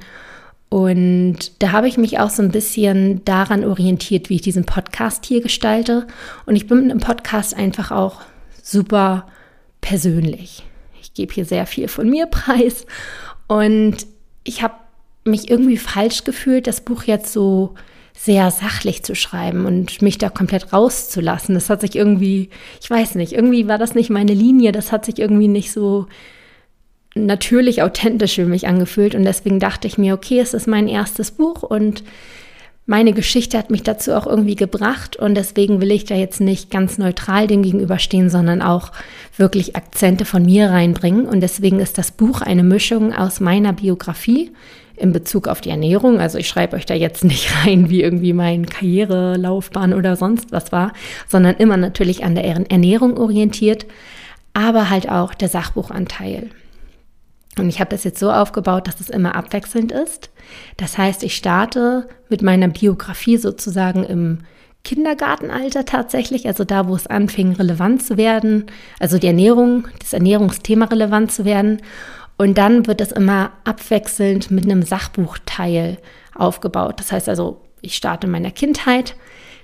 Und 0.70 1.62
da 1.62 1.72
habe 1.72 1.88
ich 1.88 1.98
mich 1.98 2.20
auch 2.20 2.30
so 2.30 2.44
ein 2.44 2.52
bisschen 2.52 3.24
daran 3.24 3.64
orientiert, 3.64 4.30
wie 4.30 4.36
ich 4.36 4.42
diesen 4.42 4.66
Podcast 4.66 5.26
hier 5.26 5.42
gestalte. 5.42 6.08
Und 6.46 6.56
ich 6.56 6.68
bin 6.68 6.90
im 6.90 7.00
Podcast 7.00 7.56
einfach 7.56 7.92
auch 7.92 8.22
super 8.62 9.28
persönlich. 9.80 10.64
Ich 11.00 11.14
gebe 11.14 11.34
hier 11.34 11.46
sehr 11.46 11.66
viel 11.66 11.88
von 11.88 12.10
mir 12.10 12.26
preis. 12.28 12.86
Und 13.48 14.08
ich 14.44 14.62
habe 14.62 14.74
mich 15.24 15.50
irgendwie 15.50 15.78
falsch 15.78 16.24
gefühlt, 16.24 16.68
das 16.68 16.82
Buch 16.82 17.04
jetzt 17.04 17.32
so 17.32 17.76
sehr 18.18 18.50
sachlich 18.52 19.04
zu 19.04 19.16
schreiben 19.16 19.66
und 19.66 20.02
mich 20.02 20.18
da 20.18 20.30
komplett 20.30 20.74
rauszulassen. 20.74 21.56
Das 21.56 21.70
hat 21.70 21.82
sich 21.82 21.96
irgendwie, 21.96 22.50
ich 22.82 22.90
weiß 22.90 23.16
nicht, 23.16 23.34
irgendwie 23.34 23.68
war 23.68 23.78
das 23.78 23.96
nicht 23.96 24.10
meine 24.10 24.34
Linie, 24.34 24.72
das 24.72 24.92
hat 24.92 25.06
sich 25.06 25.20
irgendwie 25.20 25.48
nicht 25.48 25.72
so 25.72 26.08
natürlich 27.16 27.84
authentisch 27.84 28.36
für 28.36 28.46
mich 28.46 28.68
angefühlt. 28.68 29.16
Und 29.16 29.24
deswegen 29.24 29.60
dachte 29.60 29.88
ich 29.88 29.98
mir, 29.98 30.14
okay, 30.14 30.40
es 30.40 30.54
ist 30.54 30.68
mein 30.68 30.88
erstes 30.88 31.32
Buch 31.32 31.64
und 31.64 32.04
meine 32.90 33.12
Geschichte 33.12 33.58
hat 33.58 33.70
mich 33.70 33.84
dazu 33.84 34.14
auch 34.14 34.26
irgendwie 34.26 34.56
gebracht. 34.56 35.18
Und 35.18 35.36
deswegen 35.36 35.82
will 35.82 35.92
ich 35.92 36.06
da 36.06 36.16
jetzt 36.16 36.40
nicht 36.40 36.72
ganz 36.72 36.98
neutral 36.98 37.46
dem 37.46 37.62
gegenüberstehen, 37.62 38.30
sondern 38.30 38.62
auch 38.62 38.92
wirklich 39.36 39.76
Akzente 39.76 40.26
von 40.26 40.44
mir 40.44 40.70
reinbringen. 40.70 41.26
Und 41.26 41.42
deswegen 41.42 41.80
ist 41.80 41.98
das 41.98 42.12
Buch 42.12 42.42
eine 42.42 42.64
Mischung 42.64 43.14
aus 43.14 43.42
meiner 43.42 43.74
Biografie 43.74 44.52
in 44.98 45.14
Bezug 45.14 45.48
auf 45.48 45.62
die 45.62 45.70
Ernährung. 45.70 46.20
Also 46.20 46.38
ich 46.38 46.48
schreibe 46.48 46.76
euch 46.76 46.86
da 46.86 46.94
jetzt 46.94 47.24
nicht 47.24 47.50
rein, 47.66 47.90
wie 47.90 48.02
irgendwie 48.02 48.34
mein 48.34 48.66
Karrierelaufbahn 48.66 49.94
oder 49.94 50.16
sonst 50.16 50.52
was 50.52 50.72
war, 50.72 50.92
sondern 51.28 51.56
immer 51.56 51.78
natürlich 51.78 52.24
an 52.24 52.36
der 52.36 52.46
Ernährung 52.46 53.18
orientiert, 53.18 53.86
aber 54.54 54.90
halt 54.90 55.10
auch 55.10 55.34
der 55.34 55.50
Sachbuchanteil. 55.50 56.50
Und 57.58 57.70
ich 57.70 57.80
habe 57.80 57.90
das 57.90 58.04
jetzt 58.04 58.20
so 58.20 58.32
aufgebaut, 58.32 58.88
dass 58.88 59.00
es 59.00 59.10
immer 59.10 59.36
abwechselnd 59.36 59.92
ist. 59.92 60.30
Das 60.78 60.98
heißt, 60.98 61.24
ich 61.24 61.36
starte 61.36 62.08
mit 62.30 62.42
meiner 62.42 62.68
Biografie 62.68 63.38
sozusagen 63.38 64.04
im 64.04 64.40
Kindergartenalter 64.84 65.86
tatsächlich, 65.86 66.48
also 66.48 66.64
da, 66.64 66.88
wo 66.88 66.96
es 66.96 67.08
anfing, 67.08 67.54
relevant 67.54 68.04
zu 68.04 68.16
werden, 68.16 68.68
also 69.00 69.18
die 69.18 69.28
Ernährung, 69.28 69.88
das 70.00 70.14
Ernährungsthema 70.14 70.86
relevant 70.86 71.32
zu 71.32 71.46
werden. 71.46 71.82
Und 72.38 72.58
dann 72.58 72.86
wird 72.88 73.02
es 73.02 73.12
immer 73.12 73.52
abwechselnd 73.64 74.52
mit 74.52 74.66
einem 74.66 74.84
Sachbuchteil 74.84 75.98
aufgebaut. 76.36 77.00
Das 77.00 77.12
heißt 77.12 77.30
also, 77.30 77.62
ich 77.82 77.96
starte 77.96 78.28
in 78.28 78.32
meiner 78.32 78.52
Kindheit, 78.52 79.16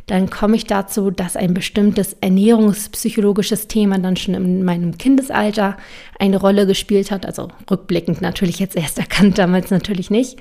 dann 0.07 0.29
komme 0.29 0.57
ich 0.57 0.65
dazu, 0.65 1.11
dass 1.11 1.37
ein 1.37 1.53
bestimmtes 1.53 2.17
ernährungspsychologisches 2.19 3.67
Thema 3.67 3.97
dann 3.99 4.17
schon 4.17 4.33
in 4.33 4.63
meinem 4.63 4.97
Kindesalter 4.97 5.77
eine 6.19 6.37
Rolle 6.37 6.67
gespielt 6.67 7.09
hat. 7.09 7.25
Also 7.25 7.47
rückblickend 7.71 8.21
natürlich 8.21 8.59
jetzt 8.59 8.75
erst 8.75 8.99
erkannt, 8.99 9.37
damals 9.37 9.71
natürlich 9.71 10.09
nicht. 10.09 10.39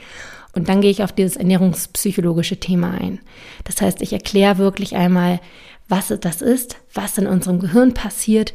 Und 0.54 0.68
dann 0.68 0.80
gehe 0.80 0.90
ich 0.90 1.02
auf 1.02 1.12
dieses 1.12 1.36
ernährungspsychologische 1.36 2.58
Thema 2.58 2.90
ein. 2.90 3.20
Das 3.64 3.80
heißt, 3.80 4.02
ich 4.02 4.12
erkläre 4.12 4.58
wirklich 4.58 4.96
einmal, 4.96 5.40
was 5.88 6.08
das 6.20 6.42
ist, 6.42 6.76
was 6.92 7.18
in 7.18 7.26
unserem 7.26 7.58
Gehirn 7.58 7.94
passiert, 7.94 8.52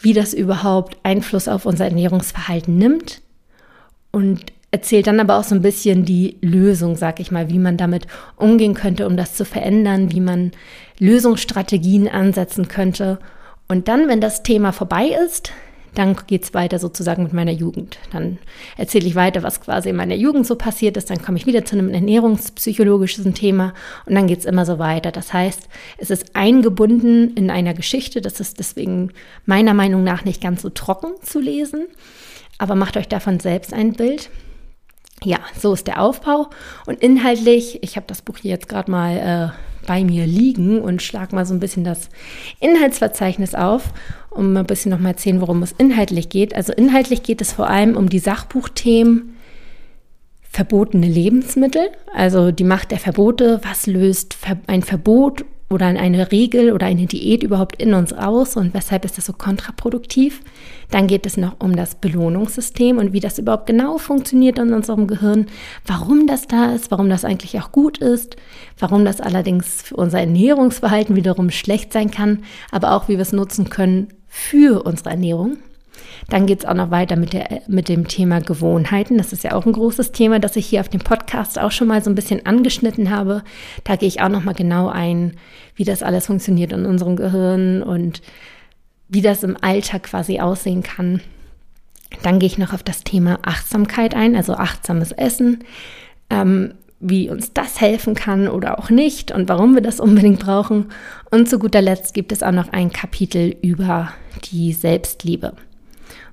wie 0.00 0.12
das 0.12 0.34
überhaupt 0.34 0.96
Einfluss 1.02 1.48
auf 1.48 1.66
unser 1.66 1.84
Ernährungsverhalten 1.84 2.76
nimmt 2.76 3.20
und 4.10 4.46
erzählt 4.70 5.06
dann 5.06 5.20
aber 5.20 5.36
auch 5.38 5.44
so 5.44 5.54
ein 5.54 5.62
bisschen 5.62 6.04
die 6.04 6.36
Lösung, 6.40 6.96
sag 6.96 7.20
ich 7.20 7.30
mal, 7.30 7.50
wie 7.50 7.58
man 7.58 7.76
damit 7.76 8.06
umgehen 8.36 8.74
könnte, 8.74 9.06
um 9.06 9.16
das 9.16 9.34
zu 9.34 9.44
verändern, 9.44 10.12
wie 10.12 10.20
man 10.20 10.52
Lösungsstrategien 10.98 12.08
ansetzen 12.08 12.68
könnte. 12.68 13.18
Und 13.68 13.88
dann, 13.88 14.08
wenn 14.08 14.20
das 14.20 14.42
Thema 14.42 14.72
vorbei 14.72 15.16
ist, 15.26 15.52
dann 15.94 16.16
geht 16.26 16.44
es 16.44 16.54
weiter 16.54 16.78
sozusagen 16.78 17.22
mit 17.24 17.32
meiner 17.32 17.52
Jugend. 17.52 17.98
Dann 18.12 18.38
erzähle 18.76 19.06
ich 19.06 19.14
weiter, 19.14 19.42
was 19.42 19.60
quasi 19.60 19.90
in 19.90 19.96
meiner 19.96 20.14
Jugend 20.14 20.46
so 20.46 20.54
passiert 20.54 20.96
ist. 20.96 21.10
Dann 21.10 21.22
komme 21.22 21.38
ich 21.38 21.46
wieder 21.46 21.64
zu 21.64 21.76
einem 21.76 21.90
ernährungspsychologischen 21.90 23.34
Thema 23.34 23.74
und 24.06 24.14
dann 24.14 24.26
geht 24.26 24.40
es 24.40 24.44
immer 24.44 24.64
so 24.64 24.78
weiter. 24.78 25.10
Das 25.10 25.32
heißt, 25.32 25.68
es 25.98 26.10
ist 26.10 26.36
eingebunden 26.36 27.34
in 27.34 27.50
einer 27.50 27.74
Geschichte. 27.74 28.20
Das 28.20 28.40
ist 28.40 28.58
deswegen 28.58 29.12
meiner 29.46 29.74
Meinung 29.74 30.04
nach 30.04 30.24
nicht 30.24 30.40
ganz 30.40 30.62
so 30.62 30.70
trocken 30.70 31.12
zu 31.22 31.40
lesen. 31.40 31.86
Aber 32.58 32.74
macht 32.74 32.96
euch 32.96 33.08
davon 33.08 33.40
selbst 33.40 33.72
ein 33.72 33.94
Bild. 33.94 34.30
Ja, 35.24 35.38
so 35.58 35.72
ist 35.72 35.86
der 35.86 36.00
Aufbau. 36.00 36.48
Und 36.86 37.00
inhaltlich, 37.00 37.82
ich 37.82 37.96
habe 37.96 38.06
das 38.06 38.22
Buch 38.22 38.38
hier 38.38 38.52
jetzt 38.52 38.68
gerade 38.68 38.90
mal 38.90 39.16
äh, 39.52 39.86
bei 39.86 40.04
mir 40.04 40.26
liegen 40.26 40.80
und 40.80 41.02
schlage 41.02 41.34
mal 41.34 41.44
so 41.44 41.54
ein 41.54 41.60
bisschen 41.60 41.84
das 41.84 42.08
Inhaltsverzeichnis 42.60 43.54
auf, 43.54 43.92
um 44.30 44.56
ein 44.56 44.66
bisschen 44.66 44.90
nochmal 44.90 45.12
erzählen, 45.12 45.40
worum 45.40 45.62
es 45.62 45.72
inhaltlich 45.72 46.28
geht. 46.28 46.54
Also 46.54 46.72
inhaltlich 46.72 47.22
geht 47.22 47.40
es 47.40 47.52
vor 47.52 47.68
allem 47.68 47.96
um 47.96 48.08
die 48.08 48.18
Sachbuchthemen 48.18 49.36
verbotene 50.42 51.06
Lebensmittel, 51.06 51.90
also 52.12 52.50
die 52.50 52.64
Macht 52.64 52.90
der 52.90 52.98
Verbote, 52.98 53.60
was 53.62 53.86
löst 53.86 54.36
ein 54.66 54.82
Verbot 54.82 55.44
oder 55.72 55.86
eine 55.86 56.32
Regel 56.32 56.72
oder 56.72 56.86
eine 56.86 57.06
Diät 57.06 57.44
überhaupt 57.44 57.80
in 57.80 57.94
uns 57.94 58.12
aus 58.12 58.56
und 58.56 58.74
weshalb 58.74 59.04
ist 59.04 59.16
das 59.18 59.26
so 59.26 59.32
kontraproduktiv. 59.32 60.42
Dann 60.90 61.06
geht 61.06 61.26
es 61.26 61.36
noch 61.36 61.60
um 61.60 61.76
das 61.76 61.94
Belohnungssystem 61.94 62.98
und 62.98 63.12
wie 63.12 63.20
das 63.20 63.38
überhaupt 63.38 63.66
genau 63.66 63.96
funktioniert 63.96 64.58
in 64.58 64.72
unserem 64.74 65.06
Gehirn, 65.06 65.46
warum 65.86 66.26
das 66.26 66.48
da 66.48 66.74
ist, 66.74 66.90
warum 66.90 67.08
das 67.08 67.24
eigentlich 67.24 67.60
auch 67.60 67.70
gut 67.70 67.98
ist, 67.98 68.34
warum 68.80 69.04
das 69.04 69.20
allerdings 69.20 69.82
für 69.82 69.94
unser 69.94 70.18
Ernährungsverhalten 70.18 71.14
wiederum 71.14 71.50
schlecht 71.50 71.92
sein 71.92 72.10
kann, 72.10 72.42
aber 72.72 72.96
auch 72.96 73.08
wie 73.08 73.14
wir 73.14 73.20
es 73.20 73.32
nutzen 73.32 73.70
können 73.70 74.08
für 74.26 74.82
unsere 74.84 75.10
Ernährung. 75.10 75.58
Dann 76.28 76.46
geht 76.46 76.60
es 76.60 76.64
auch 76.64 76.74
noch 76.74 76.90
weiter 76.90 77.16
mit, 77.16 77.32
der, 77.32 77.62
mit 77.66 77.88
dem 77.88 78.06
Thema 78.06 78.40
Gewohnheiten. 78.40 79.18
Das 79.18 79.32
ist 79.32 79.44
ja 79.44 79.52
auch 79.52 79.66
ein 79.66 79.72
großes 79.72 80.12
Thema, 80.12 80.38
das 80.38 80.56
ich 80.56 80.66
hier 80.66 80.80
auf 80.80 80.88
dem 80.88 81.00
Podcast 81.00 81.58
auch 81.58 81.72
schon 81.72 81.88
mal 81.88 82.02
so 82.02 82.10
ein 82.10 82.14
bisschen 82.14 82.46
angeschnitten 82.46 83.10
habe. 83.10 83.42
Da 83.84 83.96
gehe 83.96 84.08
ich 84.08 84.20
auch 84.20 84.28
noch 84.28 84.44
mal 84.44 84.54
genau 84.54 84.88
ein, 84.88 85.34
wie 85.74 85.84
das 85.84 86.02
alles 86.02 86.26
funktioniert 86.26 86.72
in 86.72 86.86
unserem 86.86 87.16
Gehirn 87.16 87.82
und 87.82 88.22
wie 89.08 89.22
das 89.22 89.42
im 89.42 89.56
Alltag 89.60 90.04
quasi 90.04 90.40
aussehen 90.40 90.82
kann. 90.82 91.20
Dann 92.22 92.38
gehe 92.38 92.48
ich 92.48 92.58
noch 92.58 92.72
auf 92.72 92.82
das 92.82 93.04
Thema 93.04 93.38
Achtsamkeit 93.42 94.14
ein, 94.14 94.36
also 94.36 94.54
achtsames 94.54 95.12
Essen. 95.12 95.64
Ähm, 96.28 96.74
wie 97.02 97.30
uns 97.30 97.54
das 97.54 97.80
helfen 97.80 98.14
kann 98.14 98.46
oder 98.46 98.78
auch 98.78 98.90
nicht 98.90 99.32
und 99.32 99.48
warum 99.48 99.74
wir 99.74 99.80
das 99.80 100.00
unbedingt 100.00 100.40
brauchen. 100.40 100.92
Und 101.30 101.48
zu 101.48 101.58
guter 101.58 101.80
Letzt 101.80 102.12
gibt 102.12 102.30
es 102.30 102.42
auch 102.42 102.52
noch 102.52 102.68
ein 102.74 102.92
Kapitel 102.92 103.56
über 103.62 104.12
die 104.44 104.74
Selbstliebe 104.74 105.54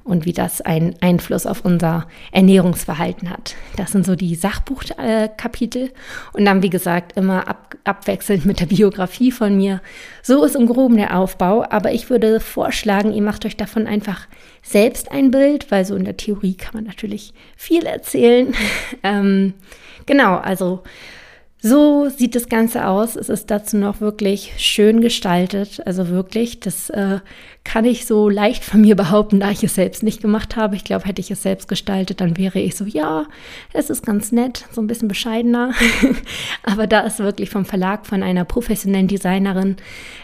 und 0.07 0.25
wie 0.25 0.33
das 0.33 0.61
einen 0.61 0.95
Einfluss 1.01 1.45
auf 1.45 1.63
unser 1.65 2.07
Ernährungsverhalten 2.31 3.29
hat. 3.29 3.55
Das 3.75 3.91
sind 3.91 4.05
so 4.05 4.15
die 4.15 4.35
Sachbuchkapitel 4.35 5.91
und 6.33 6.45
dann, 6.45 6.63
wie 6.63 6.69
gesagt, 6.69 7.17
immer 7.17 7.47
ab, 7.47 7.75
abwechselnd 7.83 8.45
mit 8.45 8.59
der 8.59 8.65
Biografie 8.67 9.31
von 9.31 9.55
mir. 9.55 9.81
So 10.23 10.43
ist 10.45 10.55
im 10.55 10.65
Groben 10.65 10.97
der 10.97 11.17
Aufbau, 11.17 11.65
aber 11.69 11.91
ich 11.91 12.09
würde 12.09 12.39
vorschlagen, 12.39 13.13
ihr 13.13 13.21
macht 13.21 13.45
euch 13.45 13.57
davon 13.57 13.85
einfach 13.85 14.27
selbst 14.63 15.11
ein 15.11 15.31
Bild, 15.31 15.69
weil 15.71 15.85
so 15.85 15.95
in 15.95 16.05
der 16.05 16.17
Theorie 16.17 16.55
kann 16.55 16.73
man 16.73 16.85
natürlich 16.85 17.33
viel 17.55 17.85
erzählen. 17.85 18.53
ähm, 19.03 19.53
genau, 20.05 20.37
also 20.37 20.83
so 21.59 22.07
sieht 22.09 22.35
das 22.35 22.49
Ganze 22.49 22.87
aus. 22.87 23.15
Es 23.15 23.29
ist 23.29 23.49
dazu 23.49 23.77
noch 23.77 23.99
wirklich 23.99 24.53
schön 24.57 25.01
gestaltet. 25.01 25.81
Also 25.85 26.09
wirklich, 26.09 26.59
das 26.59 26.91
äh, 26.91 27.19
kann 27.63 27.83
ich 27.83 28.05
so 28.05 28.29
leicht 28.29 28.63
von 28.63 28.81
mir 28.81 28.95
behaupten, 28.95 29.39
da 29.39 29.49
ich 29.49 29.63
es 29.63 29.73
selbst 29.73 30.03
nicht 30.03 30.21
gemacht 30.21 30.55
habe. 30.55 30.75
Ich 30.75 30.83
glaube, 30.83 31.05
hätte 31.05 31.19
ich 31.19 31.31
es 31.31 31.41
selbst 31.41 31.67
gestaltet, 31.67 32.21
dann 32.21 32.37
wäre 32.37 32.59
ich 32.59 32.75
so, 32.75 32.85
ja, 32.85 33.25
es 33.73 33.89
ist 33.89 34.05
ganz 34.05 34.31
nett, 34.31 34.65
so 34.71 34.81
ein 34.81 34.87
bisschen 34.87 35.07
bescheidener. 35.07 35.73
Aber 36.63 36.85
da 36.85 37.05
es 37.05 37.17
wirklich 37.17 37.49
vom 37.49 37.65
Verlag 37.65 38.05
von 38.05 38.21
einer 38.21 38.45
professionellen 38.45 39.07
Designerin 39.07 39.77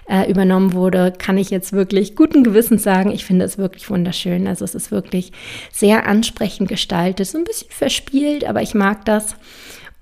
äh, 0.07 0.29
übernommen 0.29 0.73
wurde, 0.73 1.13
kann 1.17 1.39
ich 1.39 1.49
jetzt 1.49 1.73
wirklich 1.73 2.15
guten 2.15 2.43
Gewissens 2.43 2.83
sagen, 2.83 3.09
ich 3.11 3.25
finde 3.25 3.45
es 3.45 3.57
wirklich 3.57 3.89
wunderschön. 3.89 4.47
Also 4.47 4.63
es 4.65 4.75
ist 4.75 4.91
wirklich 4.91 5.31
sehr 5.71 6.05
ansprechend 6.05 6.69
gestaltet, 6.69 7.27
so 7.27 7.39
ein 7.39 7.43
bisschen 7.43 7.71
verspielt, 7.71 8.45
aber 8.45 8.61
ich 8.61 8.75
mag 8.75 9.03
das 9.05 9.35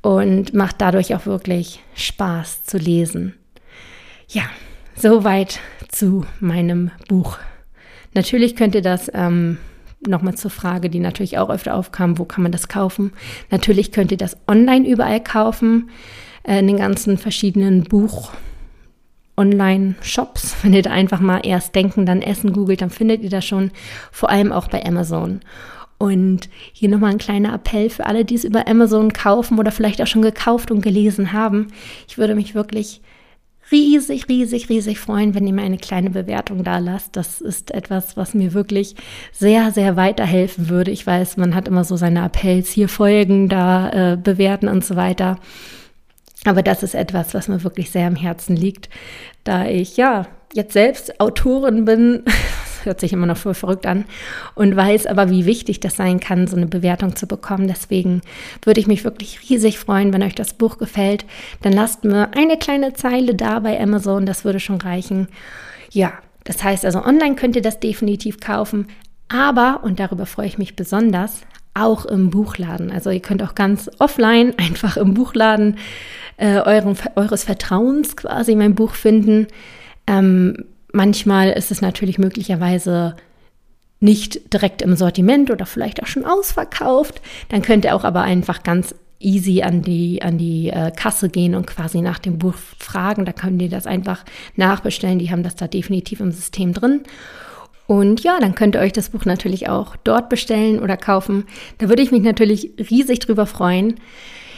und 0.01 0.53
macht 0.53 0.81
dadurch 0.81 1.15
auch 1.15 1.25
wirklich 1.25 1.81
Spaß 1.95 2.63
zu 2.63 2.77
lesen. 2.77 3.35
Ja, 4.27 4.43
soweit 4.95 5.59
zu 5.89 6.25
meinem 6.39 6.91
Buch. 7.07 7.37
Natürlich 8.13 8.55
könnt 8.55 8.75
ihr 8.75 8.81
das 8.81 9.11
ähm, 9.13 9.57
nochmal 10.05 10.35
zur 10.35 10.51
Frage, 10.51 10.89
die 10.89 10.99
natürlich 10.99 11.37
auch 11.37 11.49
öfter 11.49 11.75
aufkam, 11.75 12.17
wo 12.17 12.25
kann 12.25 12.43
man 12.43 12.51
das 12.51 12.67
kaufen? 12.67 13.11
Natürlich 13.49 13.91
könnt 13.91 14.11
ihr 14.11 14.17
das 14.17 14.37
online 14.47 14.87
überall 14.87 15.21
kaufen, 15.21 15.89
äh, 16.43 16.59
in 16.59 16.67
den 16.67 16.77
ganzen 16.77 17.17
verschiedenen 17.17 17.83
Buch- 17.83 18.31
Online-Shops. 19.37 20.57
Wenn 20.61 20.73
ihr 20.73 20.81
da 20.81 20.91
einfach 20.91 21.19
mal 21.19 21.41
erst 21.43 21.73
denken, 21.73 22.05
dann 22.05 22.21
Essen 22.21 22.53
googelt, 22.53 22.81
dann 22.81 22.89
findet 22.89 23.21
ihr 23.21 23.29
das 23.29 23.45
schon, 23.45 23.71
vor 24.11 24.29
allem 24.29 24.51
auch 24.51 24.67
bei 24.67 24.85
Amazon. 24.85 25.41
Und 26.01 26.49
hier 26.73 26.89
nochmal 26.89 27.11
ein 27.11 27.19
kleiner 27.19 27.53
Appell 27.53 27.91
für 27.91 28.07
alle, 28.07 28.25
die 28.25 28.33
es 28.33 28.43
über 28.43 28.67
Amazon 28.67 29.13
kaufen 29.13 29.59
oder 29.59 29.71
vielleicht 29.71 30.01
auch 30.01 30.07
schon 30.07 30.23
gekauft 30.23 30.71
und 30.71 30.81
gelesen 30.81 31.31
haben. 31.31 31.67
Ich 32.07 32.17
würde 32.17 32.33
mich 32.33 32.55
wirklich 32.55 33.01
riesig, 33.71 34.27
riesig, 34.27 34.67
riesig 34.67 34.99
freuen, 34.99 35.35
wenn 35.35 35.45
ihr 35.45 35.53
mir 35.53 35.61
eine 35.61 35.77
kleine 35.77 36.09
Bewertung 36.09 36.63
da 36.63 36.79
lasst. 36.79 37.15
Das 37.15 37.39
ist 37.39 37.69
etwas, 37.69 38.17
was 38.17 38.33
mir 38.33 38.53
wirklich 38.55 38.95
sehr, 39.31 39.71
sehr 39.71 39.95
weiterhelfen 39.95 40.69
würde. 40.69 40.89
Ich 40.89 41.05
weiß, 41.05 41.37
man 41.37 41.53
hat 41.53 41.67
immer 41.67 41.83
so 41.83 41.95
seine 41.97 42.23
Appells, 42.23 42.71
hier 42.71 42.89
folgen, 42.89 43.47
da 43.47 44.13
äh, 44.13 44.17
bewerten 44.17 44.69
und 44.69 44.83
so 44.83 44.95
weiter. 44.95 45.37
Aber 46.45 46.63
das 46.63 46.81
ist 46.81 46.95
etwas, 46.95 47.35
was 47.35 47.47
mir 47.47 47.63
wirklich 47.63 47.91
sehr 47.91 48.07
am 48.07 48.15
Herzen 48.15 48.55
liegt, 48.55 48.89
da 49.43 49.67
ich 49.67 49.97
ja 49.97 50.25
jetzt 50.51 50.73
selbst 50.73 51.19
Autorin 51.21 51.85
bin, 51.85 52.23
hört 52.85 52.99
sich 52.99 53.13
immer 53.13 53.25
noch 53.25 53.37
voll 53.37 53.53
verrückt 53.53 53.85
an 53.85 54.05
und 54.55 54.75
weiß 54.75 55.05
aber, 55.07 55.29
wie 55.29 55.45
wichtig 55.45 55.79
das 55.79 55.95
sein 55.95 56.19
kann, 56.19 56.47
so 56.47 56.55
eine 56.55 56.67
Bewertung 56.67 57.15
zu 57.15 57.27
bekommen. 57.27 57.67
Deswegen 57.67 58.21
würde 58.63 58.79
ich 58.79 58.87
mich 58.87 59.03
wirklich 59.03 59.49
riesig 59.49 59.79
freuen, 59.79 60.13
wenn 60.13 60.23
euch 60.23 60.35
das 60.35 60.53
Buch 60.53 60.77
gefällt. 60.77 61.25
Dann 61.61 61.73
lasst 61.73 62.03
mir 62.03 62.29
eine 62.35 62.57
kleine 62.57 62.93
Zeile 62.93 63.35
da 63.35 63.59
bei 63.59 63.79
Amazon, 63.79 64.25
das 64.25 64.45
würde 64.45 64.59
schon 64.59 64.81
reichen. 64.81 65.27
Ja, 65.91 66.13
das 66.43 66.63
heißt 66.63 66.85
also, 66.85 67.03
online 67.03 67.35
könnt 67.35 67.55
ihr 67.55 67.61
das 67.61 67.79
definitiv 67.79 68.39
kaufen, 68.39 68.87
aber, 69.29 69.81
und 69.83 69.99
darüber 69.99 70.25
freue 70.25 70.47
ich 70.47 70.57
mich 70.57 70.75
besonders, 70.75 71.41
auch 71.73 72.05
im 72.05 72.29
Buchladen. 72.29 72.91
Also 72.91 73.09
ihr 73.09 73.21
könnt 73.21 73.43
auch 73.43 73.55
ganz 73.55 73.89
offline 73.99 74.53
einfach 74.57 74.97
im 74.97 75.13
Buchladen 75.13 75.77
äh, 76.37 76.59
euren, 76.59 76.97
eures 77.15 77.43
Vertrauens 77.43 78.15
quasi 78.15 78.55
mein 78.55 78.75
Buch 78.75 78.93
finden. 78.93 79.47
Ähm, 80.07 80.65
manchmal 80.93 81.49
ist 81.51 81.71
es 81.71 81.81
natürlich 81.81 82.17
möglicherweise 82.17 83.15
nicht 83.99 84.53
direkt 84.53 84.81
im 84.81 84.95
Sortiment 84.95 85.51
oder 85.51 85.65
vielleicht 85.65 86.01
auch 86.01 86.07
schon 86.07 86.25
ausverkauft. 86.25 87.21
Dann 87.49 87.61
könnt 87.61 87.85
ihr 87.85 87.95
auch 87.95 88.03
aber 88.03 88.21
einfach 88.21 88.63
ganz 88.63 88.95
easy 89.19 89.61
an 89.61 89.83
die, 89.83 90.21
an 90.21 90.37
die 90.37 90.69
äh, 90.69 90.91
Kasse 90.91 91.29
gehen 91.29 91.53
und 91.53 91.67
quasi 91.67 92.01
nach 92.01 92.19
dem 92.19 92.39
Buch 92.39 92.55
fragen. 92.79 93.25
Da 93.25 93.31
könnt 93.31 93.61
ihr 93.61 93.69
das 93.69 93.85
einfach 93.85 94.25
nachbestellen. 94.55 95.19
Die 95.19 95.31
haben 95.31 95.43
das 95.43 95.55
da 95.55 95.67
definitiv 95.67 96.19
im 96.19 96.31
System 96.31 96.73
drin. 96.73 97.01
Und 97.85 98.23
ja, 98.23 98.39
dann 98.39 98.55
könnt 98.55 98.75
ihr 98.75 98.81
euch 98.81 98.93
das 98.93 99.09
Buch 99.09 99.25
natürlich 99.25 99.69
auch 99.69 99.95
dort 99.97 100.29
bestellen 100.29 100.79
oder 100.79 100.97
kaufen. 100.97 101.45
Da 101.77 101.89
würde 101.89 102.01
ich 102.01 102.11
mich 102.11 102.21
natürlich 102.21 102.71
riesig 102.89 103.19
drüber 103.19 103.45
freuen. 103.45 103.95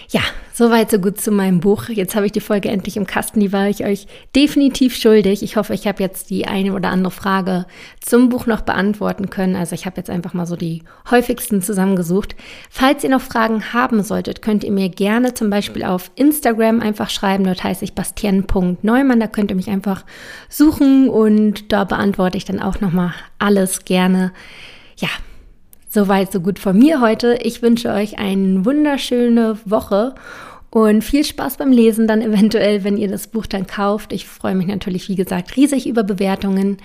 Ja, 0.10 0.22
soweit 0.54 0.92
so 0.92 1.00
gut 1.00 1.20
zu 1.20 1.32
meinem 1.32 1.60
Buch. 1.60 1.90
Jetzt 1.90 2.16
habe 2.16 2.28
ich 2.28 2.32
die 2.32 2.40
Folge 2.40 2.70
endlich 2.70 2.96
im 2.96 3.08
Kasten, 3.08 3.40
die 3.40 3.52
war 3.52 3.68
ich 3.68 3.84
euch 3.84 4.08
definitiv 4.36 4.96
schuldig. 4.96 5.44
Ich 5.44 5.58
hoffe, 5.58 5.74
ich 5.74 5.88
habe 5.88 6.02
jetzt 6.02 6.30
die 6.30 6.48
eine 6.48 6.74
oder 6.74 6.90
andere 6.90 7.12
Frage 7.12 7.66
zum 8.00 8.30
Buch 8.30 8.46
noch 8.46 8.62
beantworten 8.62 9.30
können. 9.30 9.56
Also 9.56 9.74
ich 9.74 9.86
habe 9.86 9.98
jetzt 9.98 10.10
einfach 10.10 10.34
mal 10.34 10.46
so 10.46 10.56
die 10.56 10.84
häufigsten 11.10 11.62
zusammengesucht. 11.62 12.36
Falls 12.70 13.04
ihr 13.04 13.10
noch 13.10 13.22
Fragen 13.22 13.74
haben 13.74 14.04
solltet, 14.04 14.42
könnt 14.42 14.64
ihr 14.64 14.72
mir 14.72 14.90
gerne 14.90 15.34
zum 15.34 15.50
Beispiel 15.50 15.84
auf 15.84 16.12
Instagram 16.16 16.80
einfach 16.80 17.10
schreiben. 17.10 17.44
Dort 17.44 17.64
heiße 17.64 17.84
ich 17.84 17.94
bastien.neumann. 17.94 19.20
Da 19.20 19.28
könnt 19.28 19.50
ihr 19.50 19.58
mich 19.58 19.70
einfach 19.70 20.06
suchen 20.50 21.10
und 21.10 21.72
da 21.72 21.84
beantworte 21.84 22.38
ich 22.38 22.46
dann 22.46 22.62
auch 22.62 22.80
nochmal 22.80 23.14
alles 23.40 23.86
gerne. 23.86 24.32
Ja, 24.98 25.10
Soweit, 25.94 26.32
so 26.32 26.40
gut 26.40 26.58
von 26.58 26.76
mir 26.76 27.02
heute. 27.02 27.38
Ich 27.44 27.62
wünsche 27.62 27.92
euch 27.92 28.18
eine 28.18 28.66
wunderschöne 28.66 29.60
Woche 29.64 30.16
und 30.72 31.04
viel 31.04 31.24
Spaß 31.24 31.58
beim 31.58 31.72
Lesen 31.72 32.08
dann 32.08 32.24
eventuell, 32.24 32.84
wenn 32.84 32.98
ihr 32.98 33.10
das 33.10 33.28
Buch 33.28 33.46
dann 33.46 33.68
kauft. 33.68 34.12
Ich 34.12 34.28
freue 34.28 34.56
mich 34.56 34.66
natürlich, 34.66 35.08
wie 35.08 35.16
gesagt, 35.16 35.56
riesig 35.56 35.88
über 35.88 36.02
Bewertungen. 36.02 36.78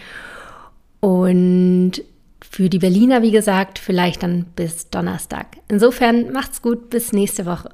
Und 1.01 1.93
für 2.43 2.69
die 2.69 2.81
Berliner, 2.81 3.23
wie 3.23 3.31
gesagt, 3.31 3.79
vielleicht 3.79 4.23
dann 4.23 4.45
bis 4.55 4.91
Donnerstag. 4.91 5.57
Insofern 5.69 6.31
macht's 6.31 6.61
gut, 6.61 6.91
bis 6.91 7.15
nächste 7.15 7.47
Woche. 7.47 7.71